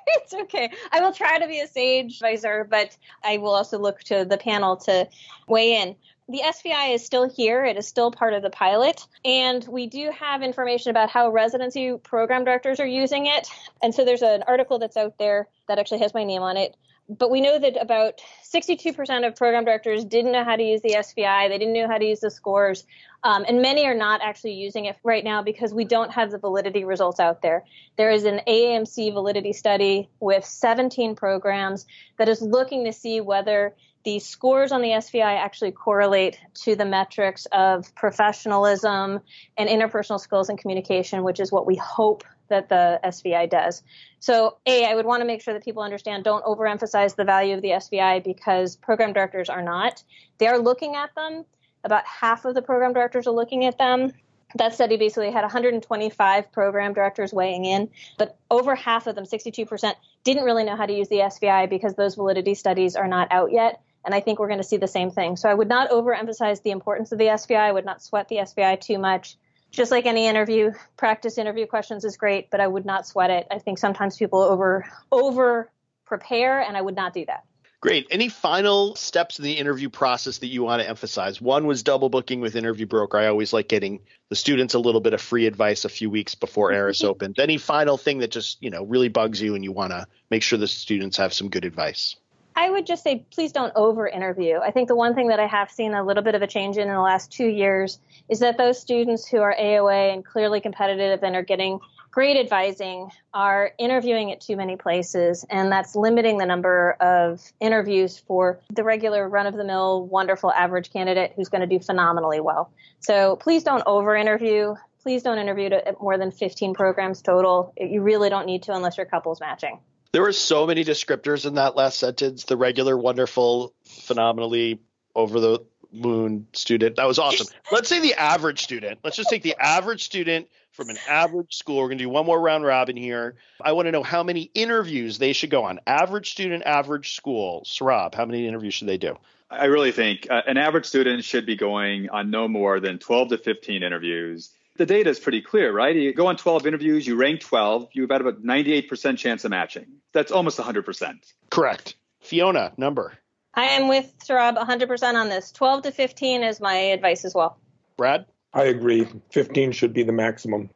it's 0.07 0.35
okay. 0.35 0.71
I 0.93 1.01
will 1.01 1.13
try 1.13 1.39
to 1.39 1.47
be 1.47 1.61
a 1.61 1.67
sage 1.67 2.15
advisor, 2.17 2.67
but 2.69 2.97
I 3.23 3.37
will 3.39 3.55
also 3.55 3.79
look 3.79 4.01
to 4.05 4.25
the 4.25 4.39
panel 4.39 4.77
to 4.79 5.09
weigh 5.47 5.81
in 5.81 5.97
the 6.29 6.43
SVI 6.45 6.95
is 6.95 7.05
still 7.05 7.29
here. 7.29 7.65
It 7.65 7.77
is 7.77 7.87
still 7.87 8.11
part 8.11 8.35
of 8.35 8.43
the 8.43 8.51
pilot. 8.51 9.07
And 9.25 9.65
we 9.69 9.87
do 9.87 10.11
have 10.19 10.43
information 10.43 10.91
about 10.91 11.09
how 11.09 11.31
residency 11.31 11.97
program 12.03 12.45
directors 12.45 12.81
are 12.81 12.87
using 12.87 13.27
it. 13.27 13.49
And 13.83 13.95
so 13.95 14.05
there's 14.05 14.23
an 14.23 14.43
article 14.47 14.79
that's 14.79 14.97
out 14.97 15.19
there 15.19 15.49
that 15.69 15.79
actually 15.79 16.01
has 16.01 16.15
my 16.15 16.25
name 16.25 16.43
on 16.43 16.57
it. 16.57 16.77
But 17.09 17.31
we 17.31 17.41
know 17.41 17.57
that 17.57 17.81
about 17.81 18.21
62% 18.53 19.25
of 19.25 19.37
program 19.37 19.65
directors 19.65 20.05
didn't 20.05 20.33
know 20.33 20.43
how 20.43 20.57
to 20.57 20.63
use 20.63 20.83
the 20.83 20.97
SVI. 20.99 21.49
They 21.49 21.59
didn't 21.59 21.75
know 21.75 21.87
how 21.87 21.99
to 21.99 22.05
use 22.05 22.19
the 22.19 22.33
scores. 22.33 22.85
Um, 23.23 23.45
and 23.47 23.63
many 23.63 23.87
are 23.87 23.95
not 23.95 24.21
actually 24.23 24.55
using 24.55 24.87
it 24.87 24.97
right 25.05 25.23
now 25.23 25.43
because 25.43 25.73
we 25.73 25.85
don't 25.85 26.11
have 26.11 26.33
the 26.33 26.39
validity 26.39 26.85
results 26.85 27.21
out 27.21 27.43
there. 27.43 27.65
There 27.97 28.11
is 28.11 28.25
an 28.25 28.41
AAMC 28.49 29.13
validity 29.13 29.53
study 29.53 30.09
with 30.19 30.45
17 30.45 31.15
programs 31.15 31.87
that 32.19 32.29
is 32.29 32.43
looking 32.43 32.85
to 32.87 32.93
see 32.93 33.21
whether 33.21 33.77
the 34.07 34.21
scores 34.21 34.71
on 34.71 34.83
the 34.83 34.91
SVI 34.91 35.37
actually 35.37 35.73
correlate 35.73 36.39
to 36.55 36.77
the 36.77 36.85
metrics 36.85 37.45
of 37.47 37.93
professionalism 37.97 39.19
and 39.59 39.69
interpersonal 39.69 40.21
skills 40.21 40.49
and 40.49 40.57
communication, 40.57 41.25
which 41.25 41.41
is 41.41 41.51
what 41.51 41.67
we 41.67 41.75
hope 41.75 42.23
that 42.49 42.69
the 42.69 43.01
SVI 43.03 43.51
does. 43.51 43.83
So, 44.21 44.59
A, 44.65 44.87
I 44.87 44.95
would 44.95 45.07
want 45.07 45.23
to 45.23 45.27
make 45.27 45.43
sure 45.43 45.55
that 45.55 45.65
people 45.65 45.83
understand 45.83 46.23
don't 46.23 46.45
overemphasize 46.45 47.17
the 47.17 47.25
value 47.25 47.57
of 47.57 47.63
the 47.63 47.71
SVI 47.71 48.23
because 48.23 48.77
program 48.77 49.13
directors 49.13 49.49
are 49.49 49.61
not. 49.61 50.05
They 50.39 50.47
are 50.47 50.61
looking 50.61 50.95
at 50.95 51.13
them. 51.17 51.45
About 51.83 52.07
half 52.07 52.45
of 52.45 52.55
the 52.55 52.63
program 52.63 52.93
directors 52.93 53.27
are 53.27 53.35
looking 53.35 53.65
at 53.65 53.77
them. 53.77 54.13
That 54.55 54.73
study 54.73 54.97
basically 54.97 55.33
had 55.33 55.43
125 55.43 56.53
program 56.53 56.93
directors 56.93 57.33
weighing 57.33 57.65
in, 57.65 57.91
but 58.19 58.39
over 58.53 58.77
half 58.77 59.09
of 59.09 59.17
them, 59.17 59.25
62%, 59.25 59.95
didn't 60.23 60.45
really 60.45 60.63
know 60.63 60.77
how 60.77 60.87
to 60.87 60.93
use 60.93 61.09
the 61.09 61.17
SVI 61.17 61.69
because 61.69 61.97
those 61.97 62.15
validity 62.15 62.55
studies 62.55 62.95
are 62.95 63.09
not 63.09 63.27
out 63.33 63.51
yet. 63.51 63.83
And 64.07 64.15
I 64.15 64.21
think 64.21 64.39
we're 64.39 64.47
going 64.47 64.61
to 64.61 64.65
see 64.65 64.77
the 64.77 64.87
same 64.87 65.11
thing. 65.11 65.37
So 65.37 65.49
I 65.49 65.55
would 65.55 65.69
not 65.69 65.91
overemphasize 65.91 66.63
the 66.63 66.71
importance 66.71 67.11
of 67.11 67.19
the 67.19 67.25
SVI. 67.25 67.59
I 67.59 67.73
would 67.73 67.85
not 67.85 68.03
sweat 68.03 68.29
the 68.29 68.37
SVI 68.37 68.81
too 68.81 68.99
much. 68.99 69.37
Just 69.73 69.91
like 69.91 70.07
any 70.07 70.29
interview, 70.29 70.73
practice 70.97 71.39
interview 71.39 71.67
questions 71.67 72.05
is 72.05 72.17
great, 72.17 72.51
but 72.51 72.61
I 72.61 72.69
would 72.69 72.87
not 72.87 73.07
sweat 73.07 73.31
it. 73.31 73.49
I 73.51 73.59
think 73.59 73.79
sometimes 73.79 74.17
people 74.17 74.41
over 74.41 74.87
over 75.11 75.71
prepare, 76.05 76.61
and 76.61 76.77
I 76.77 76.81
would 76.81 76.95
not 76.95 77.13
do 77.13 77.27
that. 77.27 77.45
Great. 77.81 78.07
Any 78.11 78.29
final 78.29 78.95
steps 78.95 79.39
in 79.39 79.45
the 79.45 79.53
interview 79.53 79.91
process 79.91 80.39
that 80.39 80.47
you 80.47 80.63
want 80.63 80.83
to 80.83 80.89
emphasize? 80.89 81.41
One 81.41 81.67
was 81.67 81.83
double 81.83 82.09
booking 82.09 82.41
with 82.41 82.57
Interview 82.57 82.87
Broker. 82.87 83.19
I 83.19 83.27
always 83.27 83.53
like 83.53 83.69
getting 83.69 84.01
the 84.31 84.37
students 84.37 84.75
a 84.75 84.79
little 84.79 85.01
bit 85.01 85.15
of 85.15 85.21
free 85.21 85.47
advice 85.47 85.85
a 85.85 85.89
few 85.89 86.09
weeks 86.09 86.35
before 86.35 86.73
ERAS 86.73 86.99
mm-hmm. 86.99 87.09
opens. 87.09 87.39
Any 87.39 87.59
final 87.59 87.99
thing 87.99 88.19
that 88.19 88.31
just, 88.31 88.63
you 88.63 88.71
know, 88.71 88.85
really 88.85 89.09
bugs 89.09 89.43
you 89.43 89.55
and 89.55 89.63
you 89.63 89.73
want 89.73 89.93
to 89.93 90.07
make 90.31 90.43
sure 90.43 90.59
the 90.59 90.67
students 90.67 91.19
have 91.19 91.35
some 91.35 91.51
good 91.51 91.65
advice? 91.65 92.17
I 92.59 92.71
would 92.71 92.87
just 92.87 93.05
say, 93.05 93.27
please 93.31 93.53
don't 93.53 93.73
over 93.77 94.09
interview. 94.09 94.59
I 94.59 94.71
think 94.71 94.89
the 94.89 94.97
one 94.97 95.15
thing 95.15 95.29
that 95.29 95.39
I 95.39 95.47
have 95.47 95.71
seen 95.71 95.93
a 95.93 96.03
little 96.03 96.23
bit 96.23 96.35
of 96.35 96.41
a 96.41 96.47
change 96.47 96.79
in 96.79 96.89
in 96.89 96.95
the 96.95 97.01
last 97.01 97.31
two 97.31 97.47
years 97.47 97.99
is 98.31 98.39
that 98.39 98.57
those 98.57 98.81
students 98.81 99.29
who 99.29 99.39
are 99.39 99.55
AOA 99.55 100.15
and 100.15 100.25
clearly 100.25 100.63
competitive 100.63 101.23
and 101.23 101.37
are 101.37 101.43
getting 101.43 101.81
great 102.11 102.39
advising 102.39 103.11
are 103.35 103.73
interviewing 103.79 104.33
at 104.33 104.41
too 104.41 104.57
many 104.57 104.75
places, 104.75 105.45
and 105.51 105.71
that's 105.71 105.95
limiting 105.95 106.39
the 106.39 106.47
number 106.47 106.93
of 106.93 107.43
interviews 107.61 108.17
for 108.27 108.59
the 108.73 108.83
regular 108.83 109.29
run 109.29 109.47
of 109.47 109.55
the 109.55 109.65
mill, 109.65 110.07
wonderful 110.07 110.51
average 110.51 110.91
candidate 110.91 111.35
who's 111.37 111.51
going 111.51 111.61
to 111.61 111.67
do 111.67 111.79
phenomenally 111.79 112.41
well. 112.41 112.73
So 113.01 113.37
please 113.37 113.65
don't 113.65 113.83
over 113.85 114.17
interview. 114.17 114.77
Please 115.03 115.23
don't 115.23 115.37
interview 115.37 115.67
at 115.67 116.01
more 116.01 116.17
than 116.17 116.31
15 116.31 116.73
programs 116.73 117.21
total. 117.21 117.75
You 117.77 118.01
really 118.01 118.31
don't 118.31 118.47
need 118.47 118.63
to 118.63 118.73
unless 118.73 118.97
your 118.97 119.05
couple's 119.05 119.41
matching. 119.41 119.79
There 120.17 120.23
were 120.23 120.33
so 120.33 120.67
many 120.67 120.83
descriptors 120.83 121.45
in 121.45 121.57
that 121.57 121.77
last 121.77 121.99
sentence. 121.99 122.45
The 122.45 122.57
regular, 122.57 122.97
wonderful, 122.97 123.75
phenomenally 123.85 124.81
over 125.15 125.41
the 125.41 125.63
moon 125.93 126.47
student. 126.55 126.97
That 126.97 127.07
was 127.07 127.19
awesome. 127.19 127.49
Let's 127.71 127.91
say 127.91 128.01
the 128.01 128.15
average 128.15 128.63
student. 128.63 129.01
Let's 129.05 129.19
just 129.19 129.29
take 129.29 129.43
the 129.43 129.57
average 129.61 130.05
student 130.05 130.49
from 130.73 130.89
an 130.89 130.97
average 131.07 131.55
school. 131.55 131.77
We're 131.77 131.89
going 131.89 131.99
to 131.99 132.05
do 132.05 132.09
one 132.09 132.25
more 132.25 132.41
round 132.41 132.65
robin 132.65 132.97
here. 132.97 133.35
I 133.61 133.73
want 133.73 133.89
to 133.89 133.93
know 133.93 134.03
how 134.03 134.23
many 134.23 134.51
interviews 134.55 135.19
they 135.19 135.35
should 135.35 135.51
go 135.51 135.65
on. 135.65 135.81
Average 135.87 136.31
student, 136.31 136.63
average 136.65 137.15
school. 137.15 137.65
Saurabh, 137.67 138.15
how 138.15 138.25
many 138.25 138.49
interviews 138.49 138.73
should 138.73 138.89
they 138.89 138.97
do? 138.97 139.19
I 139.51 139.67
really 139.67 139.93
think 139.93 140.29
uh, 140.31 140.41
an 140.47 140.57
average 140.57 140.87
student 140.87 141.25
should 141.25 141.45
be 141.45 141.57
going 141.57 142.09
on 142.09 142.31
no 142.31 142.49
more 142.49 142.81
than 142.81 142.99
12 142.99 143.29
to 143.29 143.37
15 143.37 143.83
interviews 143.83 144.49
the 144.79 144.87
data 144.87 145.11
is 145.11 145.19
pretty 145.19 145.43
clear, 145.43 145.73
right? 145.73 145.95
You 145.95 146.13
go 146.13 146.27
on 146.27 146.37
12 146.37 146.67
interviews, 146.67 147.07
you 147.07 147.17
rank 147.17 147.41
12, 147.41 147.89
you 147.93 148.03
have 148.03 148.09
got 148.09 148.21
about 148.21 148.43
98% 148.43 149.19
chance 149.19 149.45
of 149.45 149.51
matching. 149.51 149.87
That's 150.13 150.33
almost 150.33 150.59
100%. 150.59 151.35
Correct. 151.51 151.97
Fiona, 152.21 152.73
number. 152.77 153.15
I 153.55 153.65
am 153.65 153.89
with 153.89 154.13
Saurabh 154.19 154.57
100% 154.57 155.15
on 155.15 155.29
this. 155.29 155.51
12 155.53 155.83
to 155.83 155.91
15 155.91 156.43
is 156.43 156.61
my 156.61 156.75
advice 156.75 157.25
as 157.25 157.35
well. 157.35 157.59
Brad? 157.97 158.27
I 158.53 158.65
agree. 158.65 159.07
15 159.31 159.73
should 159.73 159.93
be 159.93 160.03
the 160.03 160.13
maximum. 160.13 160.71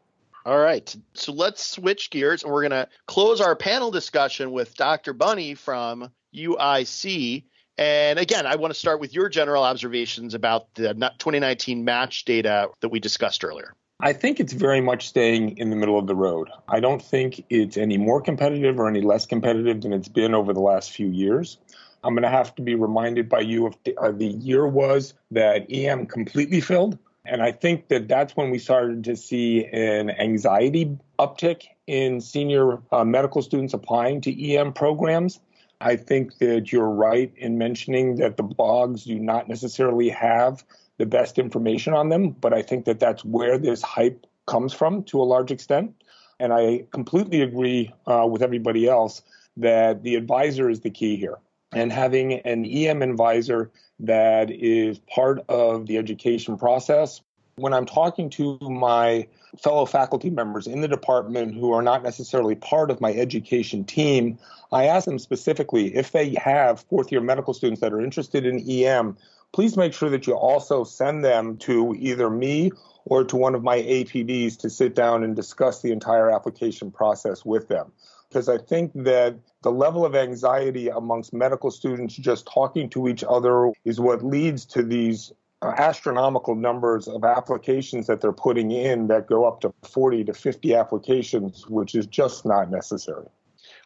All 0.46 0.58
right. 0.58 0.94
So 1.14 1.32
let's 1.32 1.64
switch 1.64 2.10
gears 2.10 2.42
and 2.42 2.52
we're 2.52 2.62
going 2.62 2.70
to 2.70 2.88
close 3.06 3.40
our 3.40 3.54
panel 3.54 3.90
discussion 3.90 4.52
with 4.52 4.74
Dr. 4.74 5.12
Bunney 5.12 5.56
from 5.56 6.10
UIC. 6.34 7.44
And 7.76 8.18
again, 8.18 8.46
I 8.46 8.56
want 8.56 8.72
to 8.72 8.78
start 8.78 9.00
with 9.00 9.14
your 9.14 9.28
general 9.28 9.62
observations 9.62 10.34
about 10.34 10.74
the 10.74 10.94
2019 10.94 11.84
match 11.84 12.24
data 12.24 12.68
that 12.80 12.88
we 12.88 13.00
discussed 13.00 13.44
earlier. 13.44 13.74
I 14.02 14.14
think 14.14 14.40
it's 14.40 14.54
very 14.54 14.80
much 14.80 15.08
staying 15.08 15.58
in 15.58 15.70
the 15.70 15.76
middle 15.76 15.98
of 15.98 16.06
the 16.06 16.14
road. 16.14 16.48
I 16.68 16.80
don't 16.80 17.02
think 17.02 17.44
it's 17.50 17.76
any 17.76 17.98
more 17.98 18.20
competitive 18.20 18.78
or 18.78 18.88
any 18.88 19.02
less 19.02 19.26
competitive 19.26 19.82
than 19.82 19.92
it's 19.92 20.08
been 20.08 20.34
over 20.34 20.52
the 20.52 20.60
last 20.60 20.92
few 20.92 21.08
years. 21.08 21.58
I'm 22.02 22.14
going 22.14 22.22
to 22.22 22.30
have 22.30 22.54
to 22.54 22.62
be 22.62 22.74
reminded 22.74 23.28
by 23.28 23.40
you 23.40 23.66
if 23.66 23.82
the, 23.84 23.96
uh, 23.98 24.12
the 24.12 24.28
year 24.28 24.66
was 24.66 25.12
that 25.32 25.66
EM 25.70 26.06
completely 26.06 26.60
filled. 26.62 26.98
And 27.26 27.42
I 27.42 27.52
think 27.52 27.88
that 27.88 28.08
that's 28.08 28.34
when 28.34 28.50
we 28.50 28.58
started 28.58 29.04
to 29.04 29.16
see 29.16 29.66
an 29.66 30.10
anxiety 30.10 30.96
uptick 31.18 31.64
in 31.86 32.22
senior 32.22 32.78
uh, 32.92 33.04
medical 33.04 33.42
students 33.42 33.74
applying 33.74 34.22
to 34.22 34.54
EM 34.54 34.72
programs. 34.72 35.40
I 35.82 35.96
think 35.96 36.38
that 36.38 36.72
you're 36.72 36.90
right 36.90 37.32
in 37.36 37.58
mentioning 37.58 38.16
that 38.16 38.38
the 38.38 38.44
blogs 38.44 39.04
do 39.04 39.18
not 39.18 39.48
necessarily 39.48 40.08
have 40.08 40.64
the 41.00 41.06
best 41.06 41.38
information 41.38 41.94
on 41.94 42.10
them, 42.10 42.28
but 42.28 42.52
I 42.52 42.60
think 42.60 42.84
that 42.84 43.00
that's 43.00 43.24
where 43.24 43.56
this 43.56 43.80
hype 43.80 44.26
comes 44.46 44.74
from 44.74 45.02
to 45.04 45.22
a 45.22 45.24
large 45.24 45.50
extent. 45.50 45.94
And 46.38 46.52
I 46.52 46.84
completely 46.92 47.40
agree 47.40 47.94
uh, 48.06 48.26
with 48.30 48.42
everybody 48.42 48.86
else 48.86 49.22
that 49.56 50.02
the 50.02 50.14
advisor 50.16 50.68
is 50.68 50.80
the 50.80 50.90
key 50.90 51.16
here. 51.16 51.38
and 51.72 51.92
having 51.92 52.34
an 52.40 52.64
EM 52.64 53.00
advisor 53.00 53.70
that 54.00 54.50
is 54.50 54.98
part 54.98 55.38
of 55.48 55.86
the 55.86 55.96
education 55.96 56.58
process. 56.58 57.22
When 57.56 57.72
I'm 57.72 57.86
talking 57.86 58.28
to 58.30 58.58
my 58.60 59.28
fellow 59.62 59.86
faculty 59.86 60.30
members 60.30 60.66
in 60.66 60.80
the 60.80 60.88
department 60.88 61.54
who 61.54 61.72
are 61.72 61.82
not 61.82 62.02
necessarily 62.02 62.56
part 62.56 62.90
of 62.90 63.00
my 63.00 63.12
education 63.12 63.84
team, 63.84 64.38
I 64.72 64.86
ask 64.86 65.04
them 65.04 65.18
specifically 65.18 65.94
if 65.94 66.12
they 66.12 66.34
have 66.42 66.84
fourth 66.90 67.10
year 67.12 67.20
medical 67.20 67.54
students 67.54 67.80
that 67.80 67.92
are 67.92 68.00
interested 68.00 68.44
in 68.44 68.68
EM, 68.68 69.16
please 69.52 69.76
make 69.76 69.92
sure 69.92 70.10
that 70.10 70.26
you 70.26 70.34
also 70.34 70.84
send 70.84 71.24
them 71.24 71.56
to 71.58 71.94
either 71.98 72.30
me 72.30 72.70
or 73.04 73.24
to 73.24 73.36
one 73.36 73.54
of 73.54 73.62
my 73.62 73.78
APDs 73.78 74.58
to 74.58 74.70
sit 74.70 74.94
down 74.94 75.24
and 75.24 75.34
discuss 75.34 75.82
the 75.82 75.92
entire 75.92 76.30
application 76.30 76.90
process 76.90 77.44
with 77.44 77.68
them. 77.68 77.92
Because 78.28 78.48
I 78.48 78.58
think 78.58 78.92
that 78.94 79.36
the 79.62 79.72
level 79.72 80.04
of 80.04 80.14
anxiety 80.14 80.88
amongst 80.88 81.32
medical 81.32 81.70
students 81.70 82.14
just 82.14 82.46
talking 82.46 82.88
to 82.90 83.08
each 83.08 83.24
other 83.28 83.72
is 83.84 83.98
what 83.98 84.24
leads 84.24 84.64
to 84.66 84.82
these 84.82 85.32
uh, 85.62 85.74
astronomical 85.76 86.54
numbers 86.54 87.08
of 87.08 87.24
applications 87.24 88.06
that 88.06 88.20
they're 88.20 88.32
putting 88.32 88.70
in 88.70 89.08
that 89.08 89.26
go 89.26 89.46
up 89.46 89.60
to 89.62 89.74
40 89.82 90.24
to 90.24 90.32
50 90.32 90.74
applications, 90.74 91.66
which 91.68 91.94
is 91.94 92.06
just 92.06 92.46
not 92.46 92.70
necessary. 92.70 93.26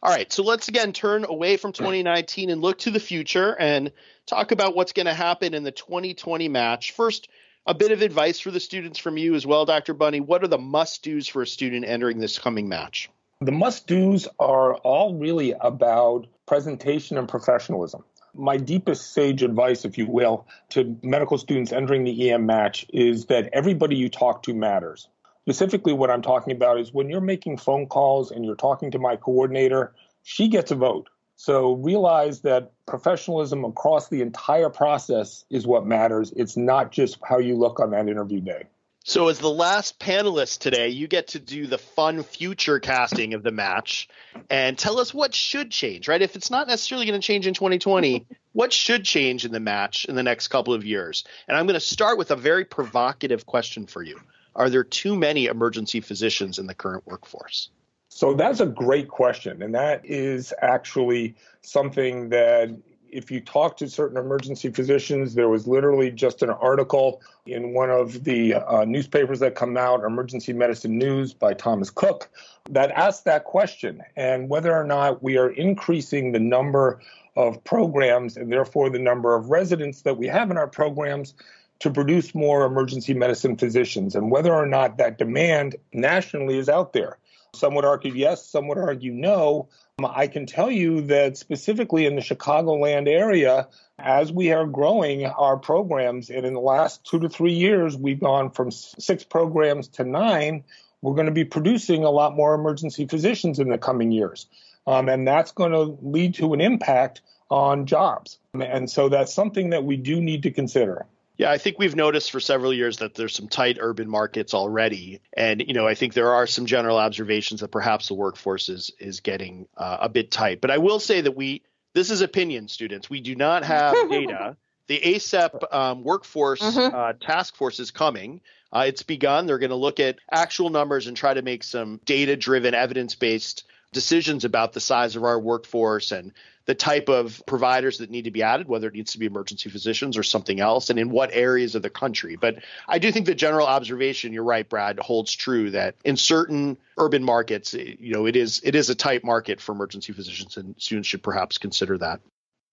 All 0.05 0.11
right, 0.11 0.31
so 0.31 0.43
let's 0.43 0.69
again 0.69 0.93
turn 0.93 1.25
away 1.25 1.57
from 1.57 1.73
2019 1.73 2.51
and 2.51 2.61
look 2.61 2.79
to 2.81 2.91
the 2.91 3.01
future 3.01 3.57
and 3.59 3.91
talk 4.27 4.53
about 4.53 4.77
what's 4.77 4.93
going 4.93 5.07
to 5.07 5.15
happen 5.15 5.55
in 5.55 5.65
the 5.65 5.73
2020 5.73 6.47
match. 6.49 6.93
First, 6.93 7.29
a 7.67 7.73
bit 7.73 7.91
of 7.91 8.03
advice 8.03 8.39
for 8.39 8.51
the 8.51 8.61
students 8.61 8.99
from 8.99 9.17
you 9.17 9.35
as 9.35 9.47
well, 9.47 9.65
Dr. 9.65 9.95
Bunney. 9.95 10.21
What 10.21 10.45
are 10.45 10.49
the 10.49 10.59
must 10.59 11.03
dos 11.03 11.27
for 11.27 11.41
a 11.41 11.47
student 11.47 11.87
entering 11.87 12.19
this 12.19 12.39
coming 12.39 12.69
match? 12.69 13.09
The 13.41 13.53
must 13.53 13.87
dos 13.87 14.29
are 14.39 14.75
all 14.75 15.15
really 15.15 15.55
about 15.59 16.27
presentation 16.45 17.17
and 17.17 17.27
professionalism. 17.27 18.05
My 18.35 18.59
deepest 18.59 19.15
sage 19.15 19.43
advice, 19.43 19.87
if 19.87 19.97
you 19.97 20.07
will, 20.07 20.47
to 20.71 20.99
medical 21.03 21.39
students 21.39 21.73
entering 21.73 22.05
the 22.05 22.31
EM 22.31 22.45
match 22.45 22.85
is 22.93 23.25
that 23.27 23.49
everybody 23.55 23.97
you 23.97 24.11
talk 24.11 24.43
to 24.43 24.53
matters. 24.53 25.09
Specifically, 25.47 25.93
what 25.93 26.11
I'm 26.11 26.23
talking 26.23 26.57
about 26.57 26.81
is 26.81 26.95
when 26.95 27.11
you're 27.11 27.21
making 27.21 27.59
phone 27.59 27.87
calls 27.87 28.31
and 28.31 28.47
you're 28.47 28.55
talking 28.55 28.91
to 28.93 28.99
my 28.99 29.17
coordinator, 29.17 29.93
she 30.23 30.49
gets 30.49 30.71
a 30.71 30.75
vote. 30.75 31.11
So 31.37 31.75
realize 31.75 32.41
that 32.41 32.73
professionalism 32.87 33.63
across 33.63 34.09
the 34.09 34.23
entire 34.23 34.71
process 34.71 35.45
is 35.51 35.67
what 35.67 35.85
matters. 35.85 36.33
It's 36.35 36.57
not 36.57 36.93
just 36.93 37.19
how 37.23 37.41
you 37.41 37.57
look 37.57 37.79
on 37.79 37.91
that 37.91 38.09
interview 38.09 38.41
day. 38.41 38.65
So, 39.07 39.29
as 39.29 39.39
the 39.39 39.51
last 39.51 39.99
panelist 39.99 40.61
today, 40.61 40.89
you 40.89 41.09
get 41.09 41.29
to 41.29 41.39
do 41.39 41.67
the 41.67 41.77
fun 41.77 42.23
future 42.23 42.81
casting 42.81 43.35
of 43.35 43.43
the 43.43 43.51
match 43.51 44.09
and 44.49 44.79
tell 44.79 44.99
us 44.99 45.13
what 45.13 45.35
should 45.35 45.71
change, 45.71 46.09
right? 46.09 46.23
If 46.23 46.37
it's 46.37 46.51
not 46.51 46.69
necessarily 46.69 47.05
going 47.05 47.21
to 47.21 47.27
change 47.27 47.47
in 47.47 47.53
2020, 47.53 48.27
what 48.55 48.73
should 48.73 49.05
change 49.05 49.45
in 49.45 49.53
the 49.53 49.61
match 49.61 50.07
in 50.07 50.15
the 50.15 50.23
next 50.23 50.49
couple 50.49 50.73
of 50.73 50.87
years? 50.87 51.25
And 51.47 51.55
I'm 51.55 51.67
going 51.67 51.75
to 51.75 51.81
start 51.81 52.17
with 52.17 52.31
a 52.31 52.37
very 52.37 52.65
provocative 52.65 53.45
question 53.45 53.87
for 53.87 54.03
you 54.03 54.19
are 54.57 54.71
there 54.71 54.85
too 54.85 55.17
many 55.17 55.47
emergency 55.47 56.01
physicians 56.01 56.59
in 56.59 56.67
the 56.67 56.75
current 56.75 57.07
workforce? 57.07 57.71
So 58.09 58.35
that's 58.35 58.61
a 58.61 58.67
great 58.67 59.09
question. 59.09 59.61
And 59.63 59.75
that 59.75 60.05
is 60.05 60.55
actually 60.63 61.35
something 61.63 62.29
that 62.29 62.71
if 63.11 63.31
you 63.31 63.41
talk 63.41 63.77
to 63.77 63.89
certain 63.89 64.17
emergency 64.17 64.71
physicians, 64.71 65.35
there 65.35 65.49
was 65.49 65.69
literally 65.69 66.11
just 66.11 66.43
an 66.43 66.51
article 66.51 67.23
in 67.47 67.73
one 67.73 67.89
of 67.89 68.25
the 68.25 68.55
uh, 68.55 68.85
newspapers 68.85 69.39
that 69.39 69.55
come 69.55 69.77
out, 69.77 70.03
Emergency 70.03 70.53
Medicine 70.53 70.99
News 70.99 71.33
by 71.33 71.55
Thomas 71.55 71.91
Cook, 71.91 72.29
that 72.71 72.91
asked 72.91 73.25
that 73.25 73.45
question 73.45 74.03
and 74.17 74.49
whether 74.49 74.75
or 74.75 74.85
not 74.85 75.23
we 75.23 75.37
are 75.39 75.51
increasing 75.51 76.33
the 76.33 76.41
number 76.41 77.01
of 77.37 77.63
programs 77.63 78.37
and 78.37 78.51
therefore 78.51 78.91
the 78.91 78.99
number 78.99 79.35
of 79.35 79.49
residents 79.49 80.03
that 80.03 80.17
we 80.17 80.27
have 80.27 80.51
in 80.51 80.57
our 80.57 80.69
programs 80.69 81.35
to 81.81 81.91
produce 81.91 82.35
more 82.35 82.65
emergency 82.65 83.15
medicine 83.15 83.57
physicians 83.57 84.15
and 84.15 84.31
whether 84.31 84.55
or 84.55 84.67
not 84.67 84.99
that 84.99 85.19
demand 85.19 85.77
nationally 85.93 86.59
is 86.59 86.69
out 86.69 86.93
there. 86.93 87.19
Some 87.55 87.75
would 87.75 87.85
argue 87.85 88.13
yes, 88.13 88.47
some 88.47 88.69
would 88.69 88.79
argue 88.79 89.13
no. 89.13 89.69
I 90.03 90.27
can 90.27 90.47
tell 90.47 90.71
you 90.71 91.03
that 91.03 91.37
specifically 91.37 92.07
in 92.07 92.17
the 92.17 92.21
Chicagoland 92.21 93.09
area, 93.09 93.69
as 93.99 94.33
we 94.33 94.53
are 94.53 94.67
growing 94.67 95.25
our 95.25 95.57
programs, 95.57 96.31
and 96.31 96.45
in 96.45 96.55
the 96.55 96.61
last 96.61 97.05
two 97.05 97.21
to 97.21 97.29
three 97.29 97.53
years, 97.53 97.97
we've 97.97 98.19
gone 98.19 98.51
from 98.51 98.73
six 98.73 99.23
programs 99.23 99.89
to 99.89 100.05
nine, 100.05 100.65
we're 101.01 101.15
going 101.15 101.27
to 101.27 101.33
be 101.33 101.45
producing 101.45 102.03
a 102.03 102.11
lot 102.11 102.35
more 102.35 102.55
emergency 102.55 103.07
physicians 103.07 103.61
in 103.61 103.69
the 103.69 103.79
coming 103.79 104.11
years. 104.11 104.47
Um, 104.87 105.09
and 105.09 105.27
that's 105.27 105.53
going 105.53 105.73
to 105.73 105.97
lead 106.03 106.35
to 106.37 106.55
an 106.55 106.61
impact 106.61 107.21
on 107.51 107.87
jobs. 107.87 108.39
And 108.53 108.91
so 108.91 109.09
that's 109.09 109.33
something 109.33 109.71
that 109.71 109.85
we 109.85 109.97
do 109.97 110.21
need 110.21 110.43
to 110.43 110.51
consider. 110.51 111.07
Yeah, 111.37 111.51
I 111.51 111.59
think 111.59 111.79
we've 111.79 111.97
noticed 111.97 112.31
for 112.31 112.39
several 112.39 112.73
years 112.73 112.99
that 112.99 113.15
there's 113.15 113.35
some 113.35 113.49
tight 113.49 113.79
urban 113.81 114.09
markets 114.09 114.55
already, 114.55 115.21
and 115.37 115.61
you 115.67 115.75
know 115.75 115.87
I 115.87 115.95
think 115.95 116.15
there 116.15 116.33
are 116.33 116.47
some 116.47 116.67
general 116.67 116.97
observations 116.97 117.61
that 117.61 117.73
perhaps 117.73 118.09
the 118.09 118.15
workforce 118.15 118.69
is 118.69 118.93
is 119.01 119.21
getting 119.21 119.67
uh, 119.77 119.99
a 120.03 120.09
bit 120.09 120.31
tight. 120.31 120.61
But 120.61 120.71
I 120.71 120.79
will 120.79 121.01
say 121.01 121.21
that 121.21 121.35
we 121.35 121.63
this 121.93 122.11
is 122.11 122.21
opinion, 122.21 122.69
students. 122.69 123.11
We 123.11 123.21
do 123.21 123.35
not 123.35 123.65
have 123.65 123.95
data. 124.11 124.57
the 124.87 125.01
ACEP 125.01 125.75
um, 125.75 126.05
workforce 126.05 126.61
mm-hmm. 126.61 126.95
uh, 126.95 127.13
task 127.15 127.57
force 127.57 127.81
is 127.81 127.91
coming. 127.91 128.41
Uh, 128.73 128.85
it's 128.87 129.03
begun. 129.03 129.47
They're 129.47 129.59
going 129.59 129.71
to 129.71 129.77
look 129.77 130.01
at 130.01 130.19
actual 130.31 130.71
numbers 130.71 131.07
and 131.07 131.17
try 131.17 131.35
to 131.35 131.43
make 131.43 131.65
some 131.65 132.01
data 132.05 132.37
driven, 132.37 132.75
evidence 132.75 133.15
based 133.15 133.65
decisions 133.95 134.45
about 134.45 134.75
the 134.75 134.81
size 134.81 135.17
of 135.17 135.25
our 135.25 135.41
workforce 135.41 136.13
and 136.13 136.33
the 136.67 136.75
type 136.75 137.09
of 137.09 137.43
providers 137.47 137.99
that 137.99 138.11
need 138.11 138.25
to 138.25 138.31
be 138.31 138.43
added, 138.43 138.69
whether 138.69 138.89
it 138.89 138.95
needs 138.95 139.13
to 139.13 139.19
be 139.19 139.27
emergency 139.27 139.71
physicians 139.71 140.17
or 140.17 140.23
something 140.23 140.61
else, 140.61 140.91
and 140.91 140.99
in 140.99 141.11
what 141.11 141.31
areas 141.33 141.75
of 141.75 141.83
the 141.83 141.91
country. 141.91 142.37
But 142.37 142.57
I 142.89 142.99
do 142.99 143.13
think 143.13 143.27
the 143.27 143.35
general 143.35 143.67
observation, 143.67 144.33
you're 144.33 144.45
right, 144.45 144.69
Brad, 144.69 144.99
holds 144.99 145.33
true 145.33 145.71
that 145.71 145.95
in 146.05 146.17
certain 146.17 146.77
urban 146.99 147.25
markets, 147.25 147.75
you 147.75 148.13
know, 148.13 148.27
it 148.27 148.37
is 148.37 148.61
it 148.65 148.75
is 148.75 148.91
a 148.91 148.95
tight 148.95 149.25
market 149.25 149.61
for 149.61 149.73
emergency 149.73 150.13
physicians, 150.13 150.57
and 150.57 150.75
students 150.79 151.09
should 151.09 151.23
perhaps 151.23 151.59
consider 151.59 151.99
that. 151.99 152.21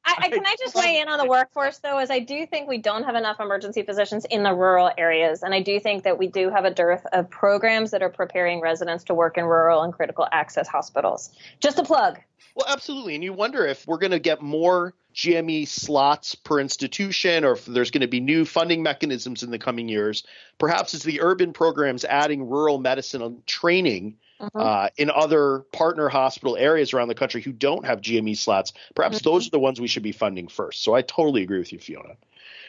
I, 0.03 0.15
I, 0.17 0.29
can 0.29 0.45
I 0.45 0.55
just 0.59 0.75
weigh 0.75 0.99
in 0.99 1.07
on 1.07 1.19
the 1.19 1.27
workforce 1.27 1.77
though, 1.77 1.99
as 1.99 2.09
I 2.09 2.19
do 2.19 2.45
think 2.45 2.67
we 2.67 2.79
don't 2.79 3.03
have 3.03 3.15
enough 3.15 3.39
emergency 3.39 3.83
physicians 3.83 4.25
in 4.25 4.43
the 4.43 4.53
rural 4.53 4.91
areas, 4.97 5.43
and 5.43 5.53
I 5.53 5.61
do 5.61 5.79
think 5.79 6.03
that 6.03 6.17
we 6.17 6.27
do 6.27 6.49
have 6.49 6.65
a 6.65 6.71
dearth 6.71 7.05
of 7.13 7.29
programs 7.29 7.91
that 7.91 8.01
are 8.01 8.09
preparing 8.09 8.61
residents 8.61 9.03
to 9.05 9.13
work 9.13 9.37
in 9.37 9.45
rural 9.45 9.83
and 9.83 9.93
critical 9.93 10.27
access 10.31 10.67
hospitals. 10.67 11.31
Just 11.59 11.77
a 11.77 11.83
plug. 11.83 12.19
Well, 12.55 12.65
absolutely. 12.67 13.15
And 13.15 13.23
you 13.23 13.33
wonder 13.33 13.65
if 13.65 13.87
we're 13.87 13.97
going 13.97 14.11
to 14.11 14.19
get 14.19 14.41
more 14.41 14.93
GME 15.13 15.67
slots 15.67 16.35
per 16.35 16.59
institution 16.59 17.45
or 17.45 17.53
if 17.53 17.65
there's 17.65 17.91
going 17.91 18.01
to 18.01 18.07
be 18.07 18.19
new 18.19 18.45
funding 18.45 18.83
mechanisms 18.83 19.43
in 19.43 19.51
the 19.51 19.59
coming 19.59 19.87
years. 19.87 20.23
Perhaps 20.57 20.93
it's 20.93 21.03
the 21.03 21.21
urban 21.21 21.53
programs 21.53 22.03
adding 22.05 22.49
rural 22.49 22.77
medicine 22.77 23.41
training 23.45 24.17
uh-huh. 24.41 24.59
uh, 24.59 24.89
in 24.97 25.11
other 25.11 25.59
partner 25.71 26.09
hospital 26.09 26.57
areas 26.57 26.93
around 26.93 27.07
the 27.07 27.15
country 27.15 27.41
who 27.41 27.51
don't 27.51 27.85
have 27.85 28.01
GME 28.01 28.37
slots. 28.37 28.73
Perhaps 28.95 29.17
uh-huh. 29.17 29.31
those 29.31 29.47
are 29.47 29.51
the 29.51 29.59
ones 29.59 29.79
we 29.79 29.87
should 29.87 30.03
be 30.03 30.11
funding 30.11 30.47
first. 30.47 30.83
So 30.83 30.93
I 30.93 31.01
totally 31.01 31.43
agree 31.43 31.59
with 31.59 31.71
you, 31.71 31.79
Fiona. 31.79 32.15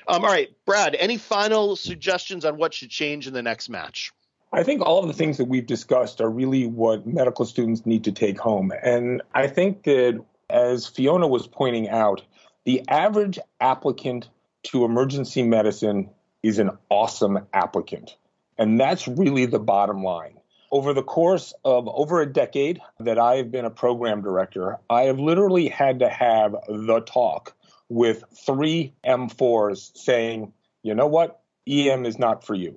Um, 0.09 0.25
all 0.25 0.31
right, 0.31 0.51
Brad, 0.67 0.95
any 0.95 1.17
final 1.17 1.77
suggestions 1.77 2.45
on 2.45 2.57
what 2.57 2.75
should 2.75 2.91
change 2.91 3.27
in 3.27 3.35
the 3.35 3.43
next 3.43 3.69
match? 3.69 4.13
I 4.53 4.65
think 4.65 4.83
all 4.83 5.01
of 5.01 5.07
the 5.07 5.15
things 5.15 5.39
that 5.39 5.47
we've 5.47 5.67
discussed 5.67 6.21
are 6.21 6.29
really 6.29 6.67
what 6.67 7.07
medical 7.07 7.47
students 7.47 7.87
need 7.87 8.05
to 8.05 8.13
take 8.13 8.39
home. 8.39 8.73
And 8.83 9.23
I 9.35 9.47
think 9.47 9.85
that, 9.85 10.23
as 10.51 10.87
Fiona 10.87 11.27
was 11.27 11.47
pointing 11.47 11.89
out, 11.89 12.23
the 12.65 12.87
average 12.89 13.39
applicant 13.61 14.29
to 14.65 14.85
emergency 14.85 15.43
medicine 15.43 16.11
is 16.43 16.59
an 16.59 16.71
awesome 16.91 17.47
applicant. 17.53 18.17
And 18.59 18.79
that's 18.79 19.09
really 19.09 19.47
the 19.47 19.59
bottom 19.59 20.05
line. 20.05 20.39
Over 20.73 20.95
the 20.95 21.03
course 21.03 21.53
of 21.65 21.87
over 21.87 22.23
a 22.23 22.33
decade 22.33 22.81
that 22.99 23.19
I 23.19 23.37
have 23.37 23.51
been 23.53 23.67
a 23.67 23.71
program 23.71 24.23
director, 24.23 24.79
I 24.89 25.03
have 25.03 25.19
literally 25.19 25.69
had 25.69 25.99
to 26.01 26.09
have 26.09 26.57
the 26.67 27.01
talk 27.07 27.55
with 27.91 28.25
three 28.47 28.95
M4s 29.07 29.97
saying, 29.97 30.53
you 30.83 30.95
know 30.95 31.07
what, 31.07 31.43
EM 31.69 32.07
is 32.07 32.19
not 32.19 32.45
for 32.45 32.55
you. 32.55 32.75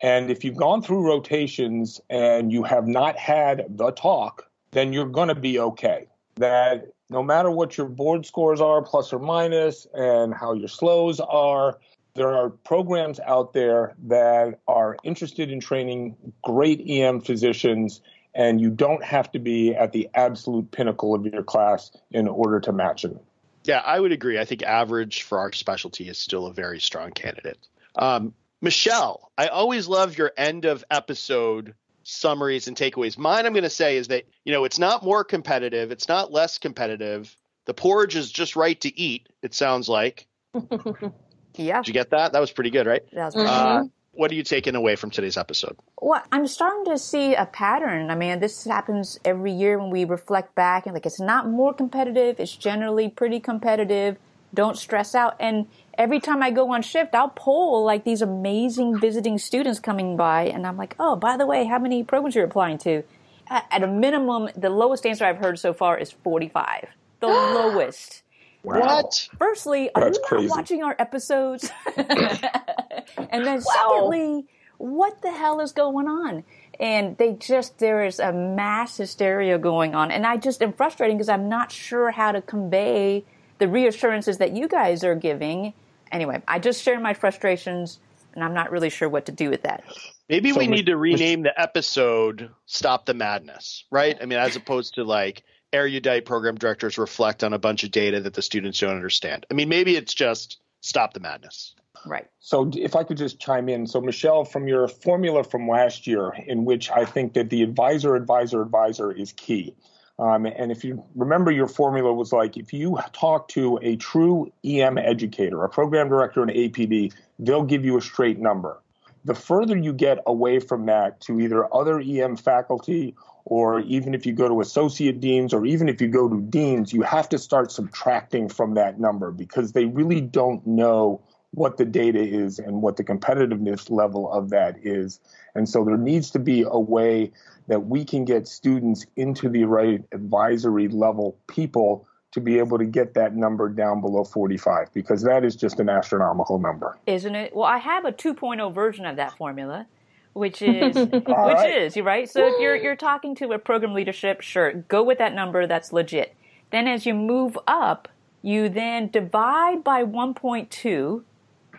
And 0.00 0.30
if 0.30 0.42
you've 0.42 0.56
gone 0.56 0.82
through 0.82 1.06
rotations 1.06 2.00
and 2.08 2.50
you 2.50 2.62
have 2.62 2.88
not 2.88 3.18
had 3.18 3.66
the 3.68 3.90
talk, 3.90 4.48
then 4.70 4.92
you're 4.92 5.06
going 5.06 5.28
to 5.28 5.34
be 5.34 5.58
okay. 5.58 6.06
That 6.36 6.86
no 7.10 7.22
matter 7.22 7.50
what 7.50 7.76
your 7.76 7.88
board 7.88 8.26
scores 8.26 8.60
are, 8.60 8.82
plus 8.82 9.12
or 9.12 9.18
minus, 9.18 9.86
and 9.94 10.34
how 10.34 10.54
your 10.54 10.68
SLOEs 10.68 11.20
are, 11.20 11.78
there 12.14 12.32
are 12.32 12.50
programs 12.50 13.18
out 13.20 13.52
there 13.52 13.94
that 14.04 14.60
are 14.68 14.96
interested 15.02 15.50
in 15.50 15.60
training 15.60 16.16
great 16.42 16.80
EM 16.88 17.20
physicians, 17.20 18.00
and 18.34 18.60
you 18.60 18.70
don't 18.70 19.02
have 19.02 19.32
to 19.32 19.38
be 19.38 19.74
at 19.74 19.92
the 19.92 20.08
absolute 20.14 20.70
pinnacle 20.70 21.14
of 21.14 21.26
your 21.26 21.42
class 21.42 21.90
in 22.12 22.28
order 22.28 22.60
to 22.60 22.72
match 22.72 23.02
them. 23.02 23.18
Yeah, 23.64 23.82
I 23.84 23.98
would 23.98 24.12
agree. 24.12 24.38
I 24.38 24.44
think 24.44 24.62
average 24.62 25.22
for 25.22 25.38
our 25.38 25.52
specialty 25.52 26.08
is 26.08 26.18
still 26.18 26.46
a 26.46 26.52
very 26.52 26.80
strong 26.80 27.10
candidate. 27.10 27.58
Um, 27.96 28.34
Michelle, 28.60 29.30
I 29.36 29.48
always 29.48 29.88
love 29.88 30.16
your 30.16 30.32
end 30.36 30.66
of 30.66 30.84
episode 30.90 31.74
summaries 32.04 32.68
and 32.68 32.76
takeaways. 32.76 33.18
Mine, 33.18 33.46
I'm 33.46 33.54
going 33.54 33.64
to 33.64 33.70
say, 33.70 33.96
is 33.96 34.08
that, 34.08 34.24
you 34.44 34.52
know, 34.52 34.64
it's 34.64 34.78
not 34.78 35.02
more 35.02 35.24
competitive, 35.24 35.90
it's 35.90 36.08
not 36.08 36.30
less 36.30 36.58
competitive. 36.58 37.36
The 37.64 37.74
porridge 37.74 38.14
is 38.14 38.30
just 38.30 38.56
right 38.56 38.78
to 38.82 38.98
eat. 38.98 39.28
It 39.42 39.54
sounds 39.54 39.88
like. 39.88 40.26
Yeah, 41.56 41.78
Did 41.80 41.88
you 41.88 41.94
get 41.94 42.10
that? 42.10 42.32
That 42.32 42.40
was 42.40 42.50
pretty 42.50 42.70
good, 42.70 42.86
right? 42.86 43.02
that 43.12 43.26
was 43.26 43.36
Uh, 43.36 43.84
what 44.12 44.30
are 44.30 44.34
you 44.34 44.42
taking 44.42 44.76
away 44.76 44.96
from 44.96 45.10
today's 45.10 45.36
episode? 45.36 45.76
Well, 46.00 46.22
I'm 46.30 46.46
starting 46.46 46.84
to 46.92 46.98
see 46.98 47.34
a 47.34 47.46
pattern. 47.46 48.10
I 48.10 48.14
mean, 48.14 48.38
this 48.38 48.64
happens 48.64 49.18
every 49.24 49.52
year 49.52 49.78
when 49.78 49.90
we 49.90 50.04
reflect 50.04 50.54
back 50.54 50.86
and 50.86 50.94
like 50.94 51.06
it's 51.06 51.20
not 51.20 51.48
more 51.48 51.74
competitive, 51.74 52.38
it's 52.38 52.54
generally 52.54 53.08
pretty 53.08 53.40
competitive. 53.40 54.16
Don't 54.52 54.78
stress 54.78 55.16
out. 55.16 55.34
And 55.40 55.66
every 55.98 56.20
time 56.20 56.42
I 56.42 56.52
go 56.52 56.72
on 56.72 56.82
shift, 56.82 57.12
I'll 57.14 57.30
poll 57.30 57.84
like 57.84 58.04
these 58.04 58.22
amazing 58.22 59.00
visiting 59.00 59.36
students 59.38 59.80
coming 59.80 60.16
by 60.16 60.42
and 60.44 60.64
I'm 60.64 60.76
like, 60.76 60.94
"Oh, 60.98 61.16
by 61.16 61.36
the 61.36 61.46
way, 61.46 61.64
how 61.64 61.80
many 61.80 62.04
programs 62.04 62.36
you're 62.36 62.44
applying 62.44 62.78
to?" 62.78 63.02
At 63.48 63.66
at 63.72 63.82
a 63.82 63.88
minimum, 63.88 64.48
the 64.56 64.70
lowest 64.70 65.04
answer 65.06 65.24
I've 65.24 65.38
heard 65.38 65.58
so 65.58 65.74
far 65.74 65.98
is 65.98 66.12
45. 66.12 66.86
The 67.18 67.26
lowest. 67.58 68.22
What? 68.64 69.28
Firstly, 69.38 69.90
are 69.94 70.04
That's 70.04 70.18
you 70.30 70.40
not 70.48 70.56
watching 70.56 70.82
our 70.82 70.96
episodes? 70.98 71.70
and 71.96 73.44
then 73.44 73.60
secondly, 73.60 74.46
what 74.78 75.20
the 75.22 75.30
hell 75.30 75.60
is 75.60 75.72
going 75.72 76.08
on? 76.08 76.44
And 76.80 77.16
they 77.18 77.34
just 77.34 77.78
there 77.78 78.04
is 78.04 78.18
a 78.18 78.32
mass 78.32 78.96
hysteria 78.96 79.58
going 79.58 79.94
on, 79.94 80.10
and 80.10 80.26
I 80.26 80.36
just 80.38 80.62
am 80.62 80.72
frustrating 80.72 81.16
because 81.16 81.28
I'm 81.28 81.48
not 81.48 81.70
sure 81.70 82.10
how 82.10 82.32
to 82.32 82.42
convey 82.42 83.24
the 83.58 83.68
reassurances 83.68 84.38
that 84.38 84.56
you 84.56 84.66
guys 84.66 85.04
are 85.04 85.14
giving. 85.14 85.72
Anyway, 86.10 86.42
I 86.48 86.58
just 86.58 86.82
share 86.82 86.98
my 86.98 87.14
frustrations, 87.14 88.00
and 88.34 88.42
I'm 88.42 88.54
not 88.54 88.72
really 88.72 88.90
sure 88.90 89.08
what 89.08 89.26
to 89.26 89.32
do 89.32 89.50
with 89.50 89.62
that. 89.62 89.84
Maybe 90.28 90.50
So 90.50 90.58
we 90.58 90.66
we- 90.68 90.74
need 90.76 90.86
to 90.86 90.96
rename 90.96 91.42
the 91.42 91.58
episode 91.60 92.50
"Stop 92.66 93.06
the 93.06 93.14
Madness," 93.14 93.84
right? 93.92 94.16
I 94.20 94.24
mean, 94.26 94.38
as 94.40 94.56
opposed 94.56 94.94
to 94.94 95.04
like 95.04 95.44
erudite 95.74 96.24
program 96.24 96.54
directors 96.54 96.96
reflect 96.96 97.42
on 97.44 97.52
a 97.52 97.58
bunch 97.58 97.84
of 97.84 97.90
data 97.90 98.20
that 98.20 98.34
the 98.34 98.42
students 98.42 98.78
don't 98.78 98.94
understand. 98.94 99.44
I 99.50 99.54
mean, 99.54 99.68
maybe 99.68 99.96
it's 99.96 100.14
just 100.14 100.58
"Stop 100.80 101.12
the 101.12 101.20
Madness." 101.20 101.74
Right. 102.06 102.26
So, 102.38 102.70
if 102.74 102.96
I 102.96 103.02
could 103.02 103.16
just 103.16 103.40
chime 103.40 103.68
in. 103.68 103.86
So, 103.86 104.00
Michelle, 104.00 104.44
from 104.44 104.68
your 104.68 104.88
formula 104.88 105.42
from 105.42 105.68
last 105.68 106.06
year, 106.06 106.32
in 106.46 106.64
which 106.64 106.90
I 106.90 107.04
think 107.04 107.32
that 107.34 107.50
the 107.50 107.62
advisor, 107.62 108.14
advisor, 108.14 108.62
advisor 108.62 109.10
is 109.10 109.32
key. 109.32 109.74
Um, 110.18 110.46
and 110.46 110.70
if 110.70 110.84
you 110.84 111.02
remember, 111.16 111.50
your 111.50 111.66
formula 111.66 112.12
was 112.12 112.32
like 112.32 112.56
if 112.56 112.72
you 112.72 112.98
talk 113.12 113.48
to 113.48 113.78
a 113.82 113.96
true 113.96 114.52
EM 114.64 114.96
educator, 114.96 115.64
a 115.64 115.68
program 115.68 116.08
director 116.08 116.42
in 116.42 116.50
APD, 116.50 117.12
they'll 117.38 117.64
give 117.64 117.84
you 117.84 117.98
a 117.98 118.00
straight 118.00 118.38
number. 118.38 118.80
The 119.24 119.34
further 119.34 119.76
you 119.76 119.92
get 119.92 120.18
away 120.26 120.60
from 120.60 120.86
that 120.86 121.20
to 121.22 121.40
either 121.40 121.74
other 121.74 121.98
EM 121.98 122.36
faculty 122.36 123.14
or 123.44 123.80
even 123.80 124.14
if 124.14 124.24
you 124.24 124.32
go 124.32 124.48
to 124.48 124.60
associate 124.60 125.20
deans 125.20 125.52
or 125.52 125.66
even 125.66 125.88
if 125.88 126.00
you 126.00 126.08
go 126.08 126.28
to 126.28 126.40
deans, 126.40 126.92
you 126.92 127.02
have 127.02 127.28
to 127.28 127.38
start 127.38 127.70
subtracting 127.70 128.48
from 128.48 128.74
that 128.74 128.98
number 128.98 129.30
because 129.30 129.72
they 129.72 129.84
really 129.84 130.20
don't 130.20 130.66
know 130.66 131.20
what 131.50 131.76
the 131.76 131.84
data 131.84 132.20
is 132.20 132.58
and 132.58 132.82
what 132.82 132.96
the 132.96 133.04
competitiveness 133.04 133.90
level 133.90 134.30
of 134.32 134.50
that 134.50 134.76
is. 134.82 135.20
And 135.54 135.68
so 135.68 135.84
there 135.84 135.96
needs 135.96 136.30
to 136.32 136.38
be 136.38 136.64
a 136.66 136.78
way 136.78 137.32
that 137.68 137.86
we 137.86 138.04
can 138.04 138.24
get 138.24 138.48
students 138.48 139.06
into 139.16 139.48
the 139.48 139.64
right 139.64 140.02
advisory 140.12 140.88
level 140.88 141.36
people 141.46 142.06
to 142.32 142.40
be 142.40 142.58
able 142.58 142.78
to 142.78 142.84
get 142.84 143.14
that 143.14 143.36
number 143.36 143.68
down 143.68 144.00
below 144.00 144.24
45 144.24 144.92
because 144.92 145.22
that 145.22 145.44
is 145.44 145.54
just 145.54 145.78
an 145.78 145.88
astronomical 145.88 146.58
number. 146.58 146.98
isn't 147.06 147.34
it? 147.36 147.54
Well, 147.54 147.66
I 147.66 147.78
have 147.78 148.04
a 148.04 148.12
2.0 148.12 148.74
version 148.74 149.06
of 149.06 149.16
that 149.16 149.36
formula, 149.36 149.86
which 150.34 150.60
is 150.62 150.94
which 150.96 151.26
right. 151.26 151.78
is 151.78 151.96
you're 151.96 152.04
right. 152.04 152.28
So 152.28 152.46
if 152.46 152.60
you're 152.60 152.76
you're 152.76 152.96
talking 152.96 153.34
to 153.36 153.52
a 153.52 153.58
program 153.58 153.94
leadership, 153.94 154.42
sure, 154.42 154.72
go 154.72 155.02
with 155.02 155.18
that 155.18 155.34
number. 155.34 155.66
That's 155.66 155.92
legit. 155.92 156.36
Then 156.70 156.86
as 156.86 157.06
you 157.06 157.14
move 157.14 157.58
up, 157.66 158.08
you 158.42 158.68
then 158.68 159.08
divide 159.08 159.84
by 159.84 160.04
1.2, 160.04 161.22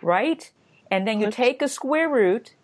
right? 0.02 0.50
And 0.90 1.06
then 1.06 1.20
you 1.20 1.30
take 1.30 1.62
a 1.62 1.68
square 1.68 2.08
root, 2.08 2.54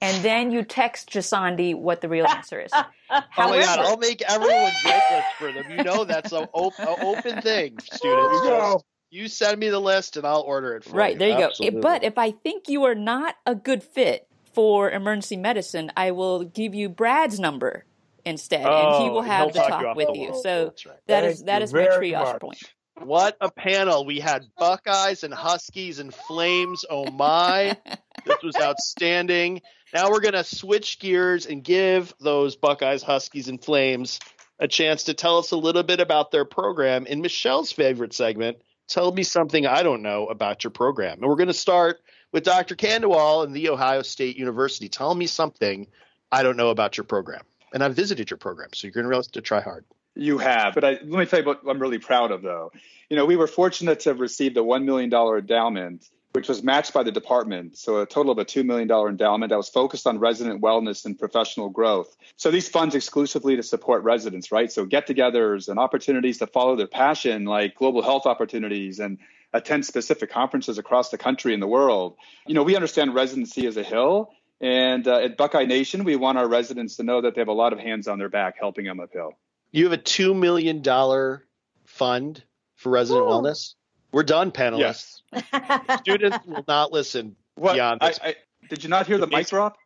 and 0.00 0.24
then 0.24 0.50
you 0.50 0.62
text 0.64 1.10
Jasandi 1.10 1.74
what 1.74 2.00
the 2.00 2.08
real 2.08 2.26
answer 2.26 2.60
is. 2.60 2.72
Oh 3.08 3.22
my 3.50 3.60
God! 3.60 3.78
I'll 3.78 3.98
make 3.98 4.20
everyone 4.22 4.72
break 4.82 5.10
list 5.12 5.28
for 5.38 5.52
them. 5.52 5.70
You 5.70 5.84
know 5.84 6.04
that's 6.04 6.32
an 6.32 6.48
op- 6.52 6.80
a 6.80 6.88
open 6.88 7.40
thing, 7.40 7.78
students. 7.92 8.40
Just 8.40 8.84
you 9.10 9.28
send 9.28 9.60
me 9.60 9.68
the 9.68 9.78
list 9.78 10.16
and 10.16 10.26
I'll 10.26 10.40
order 10.40 10.74
it 10.74 10.82
for 10.82 10.96
Right, 10.96 11.10
you. 11.10 11.12
Right 11.12 11.18
there 11.18 11.38
you 11.38 11.44
Absolutely. 11.44 11.80
go. 11.80 11.82
But 11.82 12.02
if 12.02 12.18
I 12.18 12.32
think 12.32 12.68
you 12.68 12.82
are 12.84 12.96
not 12.96 13.36
a 13.46 13.54
good 13.54 13.84
fit 13.84 14.25
for 14.56 14.90
emergency 14.90 15.36
medicine, 15.36 15.92
I 15.96 16.12
will 16.12 16.42
give 16.44 16.74
you 16.74 16.88
Brad's 16.88 17.38
number 17.38 17.84
instead, 18.24 18.62
and 18.66 18.94
he 19.04 19.08
Oh, 19.10 19.12
will 19.12 19.22
have 19.22 19.52
the 19.52 19.58
talk 19.60 19.68
talk 19.68 19.84
off 19.84 19.96
with 19.96 20.08
the 20.08 20.14
you. 20.18 20.30
wall. 20.30 20.42
So 20.42 20.50
oh, 20.50 20.64
That's 20.64 20.86
right. 20.86 20.96
that 21.08 21.20
Thank 21.20 21.32
is 21.34 21.42
that 21.42 21.72
my 21.72 21.86
triage 21.98 22.32
much. 22.32 22.40
point. 22.40 22.62
What 23.02 23.36
a 23.42 23.50
panel! 23.50 24.06
We 24.06 24.18
had 24.18 24.46
Buckeyes 24.58 25.22
and 25.22 25.34
Huskies 25.34 25.98
and 25.98 26.12
Flames. 26.12 26.86
Oh 26.88 27.10
my! 27.10 27.76
this 28.24 28.42
was 28.42 28.56
outstanding. 28.56 29.60
Now 29.92 30.10
we're 30.10 30.20
gonna 30.20 30.42
switch 30.44 30.98
gears 31.00 31.44
and 31.44 31.62
give 31.62 32.14
those 32.18 32.56
Buckeyes, 32.56 33.02
Huskies, 33.02 33.48
and 33.48 33.62
Flames 33.62 34.18
a 34.58 34.66
chance 34.66 35.04
to 35.04 35.14
tell 35.14 35.36
us 35.36 35.50
a 35.50 35.56
little 35.58 35.82
bit 35.82 36.00
about 36.00 36.30
their 36.30 36.46
program 36.46 37.04
in 37.06 37.20
Michelle's 37.20 37.70
favorite 37.72 38.14
segment. 38.14 38.56
Tell 38.88 39.12
me 39.12 39.22
something 39.22 39.66
I 39.66 39.82
don't 39.82 40.00
know 40.00 40.26
about 40.28 40.64
your 40.64 40.70
program. 40.70 41.18
And 41.20 41.28
we're 41.28 41.36
gonna 41.36 41.52
start 41.52 41.98
with 42.32 42.44
Dr. 42.44 42.74
Khandelwal 42.74 43.44
and 43.44 43.54
the 43.54 43.68
Ohio 43.68 44.02
State 44.02 44.36
University. 44.36 44.88
Tell 44.88 45.14
me 45.14 45.26
something 45.26 45.86
I 46.30 46.42
don't 46.42 46.56
know 46.56 46.70
about 46.70 46.96
your 46.96 47.04
program. 47.04 47.42
And 47.72 47.82
I've 47.82 47.94
visited 47.94 48.30
your 48.30 48.38
program, 48.38 48.70
so 48.72 48.86
you're 48.86 48.92
gonna 48.92 49.08
realize 49.08 49.28
to 49.28 49.40
try 49.40 49.60
hard. 49.60 49.84
You 50.14 50.38
have, 50.38 50.74
but 50.74 50.84
I, 50.84 50.90
let 50.92 51.04
me 51.04 51.26
tell 51.26 51.40
you 51.40 51.46
what 51.46 51.60
I'm 51.68 51.78
really 51.78 51.98
proud 51.98 52.30
of, 52.30 52.42
though. 52.42 52.72
You 53.10 53.16
know, 53.16 53.26
we 53.26 53.36
were 53.36 53.46
fortunate 53.46 54.00
to 54.00 54.10
have 54.10 54.20
received 54.20 54.56
a 54.56 54.60
$1 54.60 54.84
million 54.84 55.12
endowment, 55.12 56.08
which 56.32 56.48
was 56.48 56.62
matched 56.62 56.92
by 56.92 57.02
the 57.02 57.12
department. 57.12 57.76
So 57.76 58.00
a 58.00 58.06
total 58.06 58.32
of 58.32 58.38
a 58.38 58.44
$2 58.44 58.64
million 58.64 58.90
endowment 58.90 59.50
that 59.50 59.56
was 59.56 59.68
focused 59.68 60.06
on 60.06 60.18
resident 60.18 60.62
wellness 60.62 61.04
and 61.04 61.18
professional 61.18 61.68
growth. 61.68 62.16
So 62.36 62.50
these 62.50 62.68
funds 62.68 62.94
exclusively 62.94 63.56
to 63.56 63.62
support 63.62 64.02
residents, 64.04 64.50
right? 64.50 64.72
So 64.72 64.84
get 64.84 65.06
togethers 65.06 65.68
and 65.68 65.78
opportunities 65.78 66.38
to 66.38 66.46
follow 66.46 66.76
their 66.76 66.86
passion, 66.86 67.44
like 67.44 67.74
global 67.74 68.02
health 68.02 68.26
opportunities 68.26 69.00
and 69.00 69.18
attend 69.52 69.86
specific 69.86 70.30
conferences 70.30 70.78
across 70.78 71.10
the 71.10 71.18
country 71.18 71.54
and 71.54 71.62
the 71.62 71.66
world. 71.66 72.16
You 72.46 72.54
know, 72.54 72.62
we 72.62 72.76
understand 72.76 73.14
residency 73.14 73.66
as 73.66 73.76
a 73.76 73.82
hill. 73.82 74.30
And 74.60 75.06
uh, 75.06 75.18
at 75.18 75.36
Buckeye 75.36 75.64
Nation, 75.66 76.04
we 76.04 76.16
want 76.16 76.38
our 76.38 76.48
residents 76.48 76.96
to 76.96 77.02
know 77.02 77.20
that 77.22 77.34
they 77.34 77.40
have 77.40 77.48
a 77.48 77.52
lot 77.52 77.72
of 77.72 77.78
hands 77.78 78.08
on 78.08 78.18
their 78.18 78.28
back 78.30 78.54
helping 78.58 78.86
them 78.86 79.00
uphill. 79.00 79.32
You 79.70 79.84
have 79.84 79.92
a 79.92 79.98
two 79.98 80.32
million 80.32 80.80
dollar 80.82 81.44
fund 81.84 82.42
for 82.74 82.90
resident 82.90 83.26
Ooh. 83.26 83.28
wellness. 83.30 83.74
We're 84.12 84.22
done, 84.22 84.50
panelists. 84.52 85.20
Yes. 85.32 85.98
Students 86.00 86.38
will 86.46 86.64
not 86.66 86.92
listen 86.92 87.36
What? 87.56 87.74
beyond 87.74 88.00
this. 88.00 88.18
I, 88.22 88.36
did 88.70 88.82
you 88.82 88.88
not 88.88 89.06
hear 89.06 89.18
the 89.18 89.26
mic 89.26 89.34
Amazing. 89.34 89.56
drop? 89.56 89.76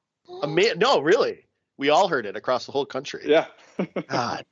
Ama- 0.43 0.75
no, 0.77 1.01
really, 1.01 1.47
we 1.77 1.89
all 1.89 2.07
heard 2.07 2.27
it 2.27 2.37
across 2.37 2.67
the 2.67 2.73
whole 2.73 2.87
country. 2.87 3.23
Yeah. 3.25 3.47
God, 4.09 4.45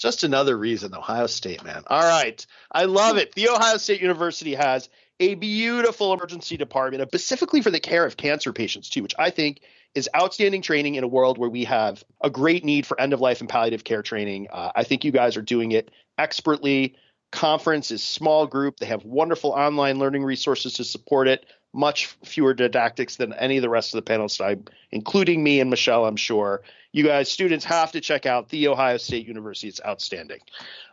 just 0.00 0.24
another 0.24 0.56
reason, 0.56 0.94
Ohio 0.94 1.26
State, 1.26 1.62
man. 1.62 1.82
All 1.86 2.02
right, 2.02 2.44
I 2.72 2.86
love 2.86 3.18
it. 3.18 3.34
The 3.34 3.50
Ohio 3.50 3.76
State 3.76 4.00
University 4.00 4.54
has 4.54 4.88
a 5.20 5.34
beautiful 5.34 6.14
emergency 6.14 6.56
department, 6.56 7.06
specifically 7.08 7.60
for 7.60 7.70
the 7.70 7.78
care 7.78 8.06
of 8.06 8.16
cancer 8.16 8.52
patients 8.52 8.88
too, 8.88 9.02
which 9.02 9.14
I 9.18 9.28
think 9.28 9.60
is 9.94 10.08
outstanding 10.16 10.62
training 10.62 10.94
in 10.94 11.04
a 11.04 11.08
world 11.08 11.36
where 11.36 11.50
we 11.50 11.64
have 11.64 12.02
a 12.22 12.30
great 12.30 12.64
need 12.64 12.86
for 12.86 12.98
end 12.98 13.12
of 13.12 13.20
life 13.20 13.40
and 13.40 13.48
palliative 13.48 13.84
care 13.84 14.02
training. 14.02 14.48
Uh, 14.50 14.72
I 14.74 14.84
think 14.84 15.04
you 15.04 15.12
guys 15.12 15.36
are 15.36 15.42
doing 15.42 15.72
it 15.72 15.90
expertly. 16.16 16.96
Conference 17.30 17.90
is 17.90 18.02
small 18.02 18.46
group. 18.46 18.78
They 18.78 18.86
have 18.86 19.04
wonderful 19.04 19.50
online 19.50 19.98
learning 19.98 20.24
resources 20.24 20.74
to 20.74 20.84
support 20.84 21.28
it. 21.28 21.44
Much 21.72 22.06
fewer 22.24 22.52
didactics 22.52 23.16
than 23.16 23.32
any 23.34 23.56
of 23.56 23.62
the 23.62 23.68
rest 23.68 23.94
of 23.94 24.04
the 24.04 24.10
panelists, 24.12 24.40
I, 24.44 24.56
including 24.90 25.42
me 25.42 25.60
and 25.60 25.70
Michelle. 25.70 26.04
I'm 26.04 26.16
sure 26.16 26.62
you 26.92 27.04
guys, 27.04 27.30
students, 27.30 27.64
have 27.66 27.92
to 27.92 28.00
check 28.00 28.26
out 28.26 28.48
the 28.48 28.66
Ohio 28.68 28.96
State 28.96 29.26
University. 29.26 29.68
It's 29.68 29.80
outstanding. 29.86 30.40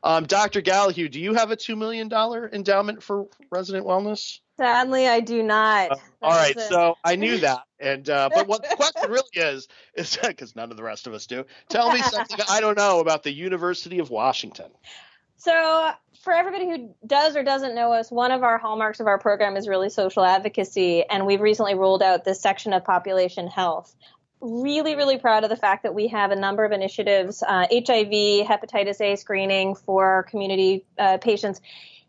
Um, 0.04 0.26
Dr. 0.26 0.62
Gallahue, 0.62 1.10
do 1.10 1.20
you 1.20 1.34
have 1.34 1.50
a 1.50 1.56
two 1.56 1.76
million 1.76 2.08
dollar 2.08 2.50
endowment 2.54 3.02
for 3.02 3.28
resident 3.52 3.86
wellness? 3.88 4.40
Sadly, 4.58 5.08
I 5.08 5.20
do 5.20 5.44
not. 5.44 5.92
Uh, 5.92 5.96
all 6.22 6.32
right, 6.32 6.56
That 6.56 6.62
is 6.62 6.68
a- 6.68 6.74
so 6.74 6.98
I 7.04 7.16
knew 7.16 7.38
that, 7.40 7.63
and 7.80 8.10
uh, 8.10 8.30
but 8.34 8.48
what 8.48 8.68
the 8.68 8.76
question 8.76 9.10
really 9.10 9.30
is 9.34 9.68
is 9.96 10.18
because 10.28 10.56
none 10.56 10.70
of 10.72 10.78
the 10.78 10.84
rest 10.84 11.08
of 11.08 11.13
us 11.13 11.26
do. 11.26 11.46
Tell 11.70 11.92
me 11.92 12.02
something 12.04 12.38
I 12.50 12.62
don't 12.62 12.78
know 12.78 13.00
about 13.00 13.24
the 13.24 13.32
University 13.32 14.00
of 14.00 14.10
Washington. 14.10 14.72
So, 15.38 15.91
for 16.23 16.34
everybody 16.34 16.67
who 16.67 16.95
does 17.06 17.36
or 17.36 17.43
doesn't 17.43 17.76
know 17.76 17.93
us, 17.93 18.12
one 18.12 18.32
of 18.32 18.41
our 18.41 18.58
hallmarks 18.58 19.00
of 19.00 19.08
our 19.08 19.19
program 19.19 19.56
is 19.56 19.67
really 19.67 19.89
social 19.89 20.23
advocacy, 20.23 21.04
and 21.04 21.28
we've 21.28 21.41
recently 21.41 21.76
rolled 21.76 22.02
out 22.02 22.26
this 22.26 22.41
section 22.41 22.73
of 22.73 22.84
population 22.84 23.47
health. 23.47 23.95
Really, 24.41 24.95
really 24.95 25.19
proud 25.19 25.43
of 25.43 25.50
the 25.50 25.56
fact 25.56 25.84
that 25.84 25.93
we 25.93 26.08
have 26.08 26.32
a 26.32 26.36
number 26.36 26.65
of 26.65 26.71
initiatives 26.71 27.43
uh, 27.43 27.67
HIV, 27.71 28.47
hepatitis 28.47 29.00
A 29.00 29.15
screening 29.15 29.76
for 29.76 30.23
community 30.23 30.86
uh, 30.97 31.17
patients, 31.17 31.62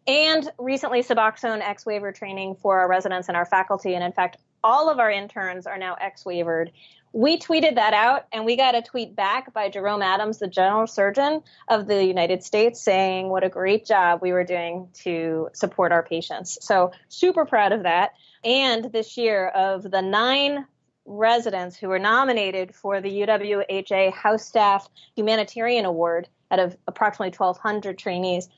and 0.07 0.51
recently 0.59 1.03
Suboxone 1.03 1.61
X 1.61 1.85
waiver 1.85 2.13
training 2.13 2.57
for 2.57 2.81
our 2.81 2.89
residents 2.89 3.29
and 3.29 3.37
our 3.37 3.47
faculty. 3.47 3.95
And 3.95 4.03
in 4.03 4.13
fact, 4.13 4.39
all 4.65 4.91
of 4.91 4.99
our 4.99 5.11
interns 5.11 5.67
are 5.67 5.79
now 5.79 5.95
X 6.01 6.25
waivered. 6.25 6.71
We 7.13 7.39
tweeted 7.39 7.77
that 7.77 7.95
out 7.95 8.27
and 8.33 8.45
we 8.45 8.57
got 8.57 8.75
a 8.75 8.83
tweet 8.83 9.17
back 9.17 9.53
by 9.53 9.69
Jerome 9.69 10.03
Adams, 10.03 10.39
the 10.39 10.49
general 10.49 10.87
surgeon 10.87 11.43
of 11.69 11.87
the 11.87 12.05
United 12.05 12.43
States, 12.43 12.81
saying 12.81 13.29
what 13.29 13.45
a 13.45 13.49
great 13.49 13.87
job 13.87 14.21
we 14.23 14.33
were 14.33 14.45
doing 14.45 14.89
to 15.05 15.49
support 15.53 15.93
our 15.93 16.03
patients. 16.03 16.59
So, 16.61 16.93
super 17.09 17.45
proud 17.45 17.73
of 17.73 17.85
that. 17.85 18.13
And 18.45 18.93
this 18.93 19.17
year, 19.17 19.49
of 19.49 19.83
the 19.91 20.03
nine 20.03 20.67
residents 21.09 21.77
who 21.77 21.89
were 21.89 21.99
nominated 21.99 22.75
for 22.75 23.01
the 23.01 23.11
UWHA 23.23 24.13
House 24.13 24.47
Staff 24.47 24.89
Humanitarian 25.17 25.87
Award 25.87 26.29
out 26.51 26.59
of 26.59 26.77
approximately 26.87 27.35
1,200 27.37 27.99
trainees, 27.99 28.49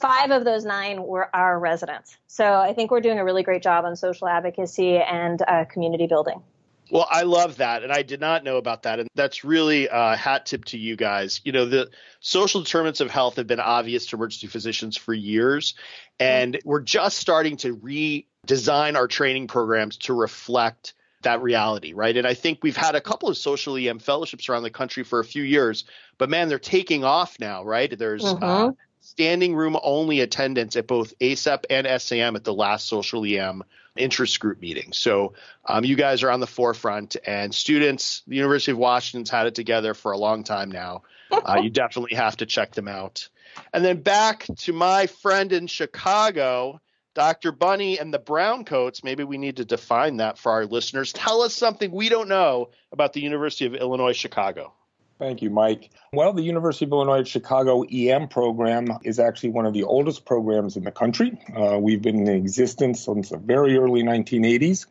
five 0.00 0.30
of 0.30 0.44
those 0.44 0.64
nine 0.64 1.02
were 1.02 1.34
our 1.36 1.58
residents. 1.58 2.16
So 2.26 2.44
I 2.54 2.72
think 2.72 2.90
we're 2.90 3.00
doing 3.00 3.18
a 3.18 3.24
really 3.24 3.42
great 3.42 3.62
job 3.62 3.84
on 3.84 3.96
social 3.96 4.28
advocacy 4.28 4.96
and 4.96 5.42
uh, 5.46 5.66
community 5.66 6.06
building. 6.06 6.42
Well, 6.90 7.06
I 7.08 7.22
love 7.22 7.58
that, 7.58 7.82
and 7.82 7.92
I 7.92 8.02
did 8.02 8.20
not 8.20 8.44
know 8.44 8.56
about 8.56 8.82
that, 8.82 8.98
and 8.98 9.08
that's 9.14 9.44
really 9.44 9.88
a 9.90 10.16
hat 10.16 10.46
tip 10.46 10.64
to 10.66 10.78
you 10.78 10.96
guys. 10.96 11.40
You 11.44 11.52
know, 11.52 11.66
the 11.66 11.90
social 12.20 12.62
determinants 12.62 13.00
of 13.00 13.10
health 13.10 13.36
have 13.36 13.46
been 13.46 13.60
obvious 13.60 14.06
to 14.06 14.16
emergency 14.16 14.48
physicians 14.48 14.96
for 14.96 15.14
years, 15.14 15.74
and 16.18 16.58
we're 16.64 16.80
just 16.80 17.18
starting 17.18 17.56
to 17.58 17.76
redesign 17.76 18.96
our 18.96 19.06
training 19.06 19.46
programs 19.46 19.98
to 19.98 20.14
reflect 20.14 20.94
that 21.22 21.42
reality, 21.42 21.92
right? 21.92 22.16
And 22.16 22.26
I 22.26 22.34
think 22.34 22.60
we've 22.62 22.76
had 22.76 22.94
a 22.94 23.00
couple 23.00 23.28
of 23.28 23.36
social 23.36 23.76
EM 23.76 23.98
fellowships 23.98 24.48
around 24.48 24.62
the 24.62 24.70
country 24.70 25.04
for 25.04 25.20
a 25.20 25.24
few 25.24 25.42
years, 25.42 25.84
but 26.18 26.30
man, 26.30 26.48
they're 26.48 26.58
taking 26.58 27.04
off 27.04 27.38
now, 27.38 27.62
right? 27.62 27.96
There's 27.96 28.24
uh, 28.24 28.34
mm-hmm. 28.34 28.44
uh, 28.44 28.72
standing 29.00 29.54
room 29.54 29.76
only 29.82 30.20
attendance 30.20 30.76
at 30.76 30.86
both 30.86 31.18
ACEP 31.20 31.64
and 31.68 32.00
SAM 32.00 32.36
at 32.36 32.44
the 32.44 32.54
last 32.54 32.88
social 32.88 33.24
EM 33.24 33.62
interest 33.96 34.40
group 34.40 34.60
meeting. 34.60 34.92
So 34.92 35.34
um, 35.66 35.84
you 35.84 35.96
guys 35.96 36.22
are 36.22 36.30
on 36.30 36.40
the 36.40 36.46
forefront, 36.46 37.16
and 37.26 37.54
students, 37.54 38.22
the 38.26 38.36
University 38.36 38.72
of 38.72 38.78
Washington's 38.78 39.30
had 39.30 39.46
it 39.46 39.54
together 39.54 39.94
for 39.94 40.12
a 40.12 40.18
long 40.18 40.44
time 40.44 40.70
now. 40.70 41.02
Uh, 41.30 41.60
you 41.62 41.70
definitely 41.70 42.16
have 42.16 42.36
to 42.38 42.46
check 42.46 42.72
them 42.72 42.88
out. 42.88 43.28
And 43.72 43.84
then 43.84 44.02
back 44.02 44.46
to 44.58 44.72
my 44.72 45.06
friend 45.06 45.52
in 45.52 45.66
Chicago, 45.66 46.80
Dr. 47.14 47.52
Bunney 47.52 48.00
and 48.00 48.14
the 48.14 48.18
brown 48.18 48.64
coats, 48.64 49.02
maybe 49.02 49.24
we 49.24 49.38
need 49.38 49.56
to 49.56 49.64
define 49.64 50.18
that 50.18 50.38
for 50.38 50.52
our 50.52 50.66
listeners. 50.66 51.12
Tell 51.12 51.42
us 51.42 51.54
something 51.54 51.90
we 51.90 52.08
don't 52.08 52.28
know 52.28 52.70
about 52.92 53.12
the 53.12 53.20
University 53.20 53.66
of 53.66 53.74
Illinois 53.74 54.12
Chicago. 54.12 54.72
Thank 55.20 55.42
you, 55.42 55.50
Mike. 55.50 55.90
Well, 56.14 56.32
the 56.32 56.42
University 56.42 56.86
of 56.86 56.92
Illinois 56.92 57.28
Chicago 57.28 57.82
EM 57.82 58.28
program 58.28 58.88
is 59.04 59.18
actually 59.18 59.50
one 59.50 59.66
of 59.66 59.74
the 59.74 59.82
oldest 59.82 60.24
programs 60.24 60.78
in 60.78 60.84
the 60.84 60.90
country. 60.90 61.38
Uh, 61.54 61.76
we've 61.78 62.00
been 62.00 62.26
in 62.26 62.28
existence 62.28 63.04
since 63.04 63.28
the 63.28 63.36
very 63.36 63.76
early 63.76 64.02
1980s. 64.02 64.86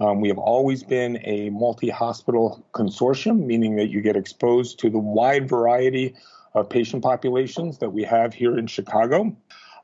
Um, 0.00 0.22
we 0.22 0.28
have 0.28 0.38
always 0.38 0.82
been 0.82 1.20
a 1.24 1.50
multi 1.50 1.90
hospital 1.90 2.64
consortium, 2.72 3.44
meaning 3.44 3.76
that 3.76 3.90
you 3.90 4.00
get 4.00 4.16
exposed 4.16 4.78
to 4.78 4.88
the 4.88 4.98
wide 4.98 5.50
variety 5.50 6.14
of 6.54 6.70
patient 6.70 7.02
populations 7.02 7.76
that 7.78 7.90
we 7.90 8.04
have 8.04 8.32
here 8.32 8.56
in 8.56 8.66
Chicago. 8.66 9.36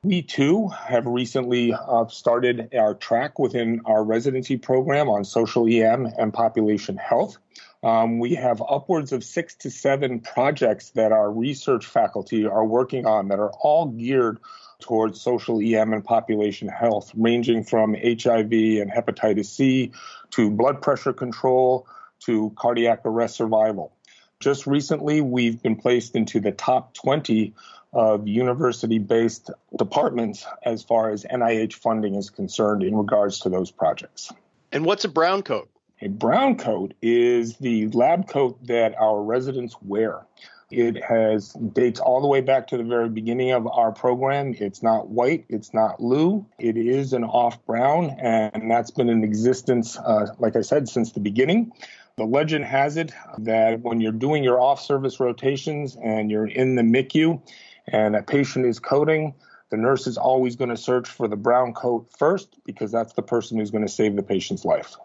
We 0.03 0.23
too 0.23 0.69
have 0.69 1.05
recently 1.05 1.75
uh, 1.75 2.07
started 2.07 2.75
our 2.75 2.95
track 2.95 3.39
within 3.39 3.83
our 3.85 4.03
residency 4.03 4.57
program 4.57 5.11
on 5.11 5.25
social 5.25 5.69
EM 5.69 6.07
and 6.07 6.33
population 6.33 6.97
health. 6.97 7.37
Um, 7.83 8.19
we 8.19 8.35
have 8.35 8.63
upwards 8.63 9.13
of 9.13 9.25
six 9.25 9.55
to 9.57 9.71
seven 9.71 10.21
projects 10.21 10.91
that 10.91 11.13
our 11.13 11.33
research 11.33 11.87
faculty 11.87 12.45
are 12.45 12.65
working 12.65 13.07
on 13.07 13.29
that 13.29 13.39
are 13.39 13.53
all 13.61 13.87
geared 13.87 14.39
towards 14.81 15.21
social 15.21 15.61
EM 15.61 15.93
and 15.93 16.05
population 16.05 16.69
health, 16.69 17.11
ranging 17.15 17.65
from 17.65 17.95
HIV 17.95 18.53
and 18.53 18.91
hepatitis 18.91 19.47
C 19.47 19.93
to 20.31 20.51
blood 20.51 20.83
pressure 20.83 21.13
control 21.13 21.87
to 22.21 22.53
cardiac 22.57 23.01
arrest 23.05 23.37
survival. 23.37 23.93
Just 24.41 24.67
recently, 24.67 25.21
we've 25.21 25.63
been 25.63 25.77
placed 25.77 26.17
into 26.17 26.41
the 26.41 26.53
top 26.53 26.95
20 26.95 27.55
of 27.93 28.29
university 28.29 28.99
based 28.99 29.51
departments 29.77 30.47
as 30.63 30.83
far 30.83 31.11
as 31.11 31.25
NIH 31.25 31.75
funding 31.75 32.15
is 32.15 32.31
concerned 32.31 32.83
in 32.83 32.95
regards 32.95 33.41
to 33.41 33.49
those 33.49 33.71
projects. 33.71 34.33
And 34.73 34.85
what's 34.85 35.05
a 35.05 35.09
brown 35.09 35.43
coat? 35.43 35.69
A 36.03 36.09
brown 36.09 36.57
coat 36.57 36.95
is 37.03 37.59
the 37.59 37.89
lab 37.89 38.27
coat 38.27 38.59
that 38.67 38.95
our 38.99 39.23
residents 39.23 39.77
wear. 39.83 40.27
It 40.71 41.05
has 41.05 41.53
dates 41.53 42.01
all 42.01 42.23
the 42.23 42.27
way 42.27 42.41
back 42.41 42.69
to 42.69 42.79
the 42.79 42.85
very 42.85 43.11
beginning 43.11 43.51
of 43.51 43.67
our 43.67 43.93
program. 43.93 44.55
It's 44.59 44.83
not 44.83 45.09
white, 45.09 45.45
it's 45.51 45.75
not 45.75 45.99
blue, 45.99 46.47
it 46.59 46.79
is 46.79 47.13
an 47.13 47.25
off 47.25 47.63
brown, 47.67 48.17
and 48.19 48.71
that's 48.71 48.91
been 48.91 49.11
in 49.11 49.25
existence, 49.25 49.99
uh, 49.99 50.29
like 50.39 50.57
I 50.57 50.63
said, 50.63 50.89
since 50.89 51.13
the 51.13 51.21
beginning. 51.21 51.71
The 52.17 52.25
legend 52.25 52.65
has 52.65 52.97
it 52.97 53.13
that 53.37 53.81
when 53.81 54.01
you're 54.01 54.13
doing 54.13 54.43
your 54.43 54.59
off 54.59 54.81
service 54.81 55.21
rotations 55.21 55.99
and 56.03 56.31
you're 56.31 56.47
in 56.47 56.77
the 56.77 56.83
MICU, 56.83 57.43
and 57.89 58.17
a 58.17 58.23
patient 58.23 58.65
is 58.65 58.79
coding, 58.79 59.35
the 59.69 59.77
nurse 59.77 60.07
is 60.07 60.17
always 60.17 60.57
going 60.57 60.71
to 60.71 60.79
search 60.79 61.11
for 61.11 61.29
the 61.29 61.37
brown 61.37 61.75
coat 61.75 62.09
first 62.19 62.57
because 62.65 62.91
that's 62.91 63.13
the 63.13 63.23
person 63.23 63.59
who's 63.59 63.71
going 63.71 63.87
to 63.87 63.93
save 63.93 64.17
the 64.17 64.23
patient's 64.23 64.65
life. 64.65 64.97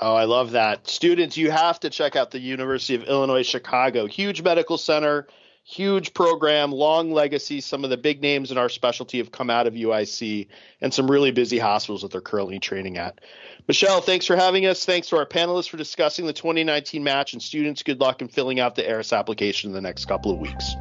Oh, 0.00 0.14
I 0.14 0.24
love 0.24 0.52
that. 0.52 0.88
Students, 0.88 1.36
you 1.36 1.50
have 1.50 1.78
to 1.80 1.90
check 1.90 2.16
out 2.16 2.30
the 2.30 2.40
University 2.40 2.94
of 2.94 3.04
Illinois 3.04 3.46
Chicago. 3.46 4.06
Huge 4.06 4.42
medical 4.42 4.78
center, 4.78 5.28
huge 5.64 6.14
program, 6.14 6.72
long 6.72 7.12
legacy. 7.12 7.60
Some 7.60 7.84
of 7.84 7.90
the 7.90 7.96
big 7.96 8.22
names 8.22 8.50
in 8.50 8.58
our 8.58 8.68
specialty 8.68 9.18
have 9.18 9.30
come 9.30 9.50
out 9.50 9.66
of 9.66 9.74
UIC 9.74 10.48
and 10.80 10.92
some 10.92 11.10
really 11.10 11.30
busy 11.30 11.58
hospitals 11.58 12.02
that 12.02 12.10
they're 12.10 12.20
currently 12.20 12.58
training 12.58 12.96
at. 12.96 13.20
Michelle, 13.68 14.00
thanks 14.00 14.26
for 14.26 14.34
having 14.34 14.66
us. 14.66 14.84
Thanks 14.84 15.08
to 15.10 15.16
our 15.16 15.26
panelists 15.26 15.68
for 15.68 15.76
discussing 15.76 16.26
the 16.26 16.32
2019 16.32 17.04
match. 17.04 17.34
And 17.34 17.42
students, 17.42 17.82
good 17.82 18.00
luck 18.00 18.22
in 18.22 18.28
filling 18.28 18.60
out 18.60 18.74
the 18.74 18.88
ERAS 18.88 19.12
application 19.12 19.70
in 19.70 19.74
the 19.74 19.82
next 19.82 20.06
couple 20.06 20.32
of 20.32 20.38
weeks. 20.38 20.74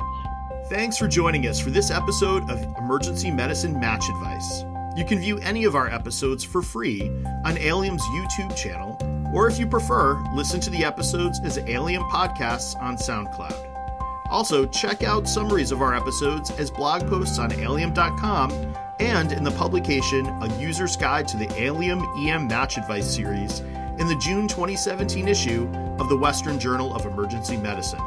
Thanks 0.69 0.97
for 0.97 1.07
joining 1.07 1.47
us 1.47 1.59
for 1.59 1.69
this 1.69 1.91
episode 1.91 2.49
of 2.49 2.63
Emergency 2.77 3.29
Medicine 3.29 3.79
Match 3.79 4.07
Advice. 4.09 4.63
You 4.95 5.05
can 5.05 5.19
view 5.19 5.37
any 5.39 5.63
of 5.63 5.75
our 5.75 5.87
episodes 5.87 6.43
for 6.43 6.61
free 6.61 7.01
on 7.45 7.55
ALiEM's 7.55 8.03
YouTube 8.03 8.55
channel, 8.57 8.97
or 9.33 9.47
if 9.47 9.57
you 9.57 9.65
prefer, 9.65 10.21
listen 10.33 10.59
to 10.59 10.69
the 10.69 10.83
episodes 10.83 11.39
as 11.45 11.57
ALiEM 11.57 12.09
podcasts 12.09 12.79
on 12.81 12.97
SoundCloud. 12.97 13.71
Also, 14.29 14.65
check 14.65 15.03
out 15.03 15.27
summaries 15.27 15.71
of 15.71 15.81
our 15.81 15.93
episodes 15.93 16.51
as 16.51 16.71
blog 16.71 17.07
posts 17.07 17.39
on 17.39 17.51
aliem.com 17.53 18.51
and 18.99 19.31
in 19.31 19.43
the 19.43 19.51
publication 19.51 20.25
A 20.25 20.59
User's 20.59 20.95
Guide 20.97 21.27
to 21.29 21.37
the 21.37 21.47
ALiEM 21.47 22.27
EM 22.27 22.47
Match 22.47 22.77
Advice 22.77 23.13
series 23.13 23.59
in 23.59 24.07
the 24.07 24.17
June 24.21 24.47
2017 24.47 25.27
issue 25.27 25.69
of 25.99 26.09
the 26.09 26.17
Western 26.17 26.59
Journal 26.59 26.93
of 26.93 27.05
Emergency 27.05 27.57
Medicine. 27.57 28.01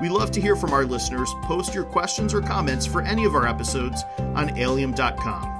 We 0.00 0.08
love 0.08 0.30
to 0.32 0.40
hear 0.40 0.56
from 0.56 0.72
our 0.72 0.84
listeners. 0.84 1.34
Post 1.42 1.74
your 1.74 1.84
questions 1.84 2.32
or 2.32 2.40
comments 2.40 2.86
for 2.86 3.02
any 3.02 3.24
of 3.24 3.34
our 3.34 3.46
episodes 3.46 4.02
on 4.18 4.56
aliem.com. 4.58 5.59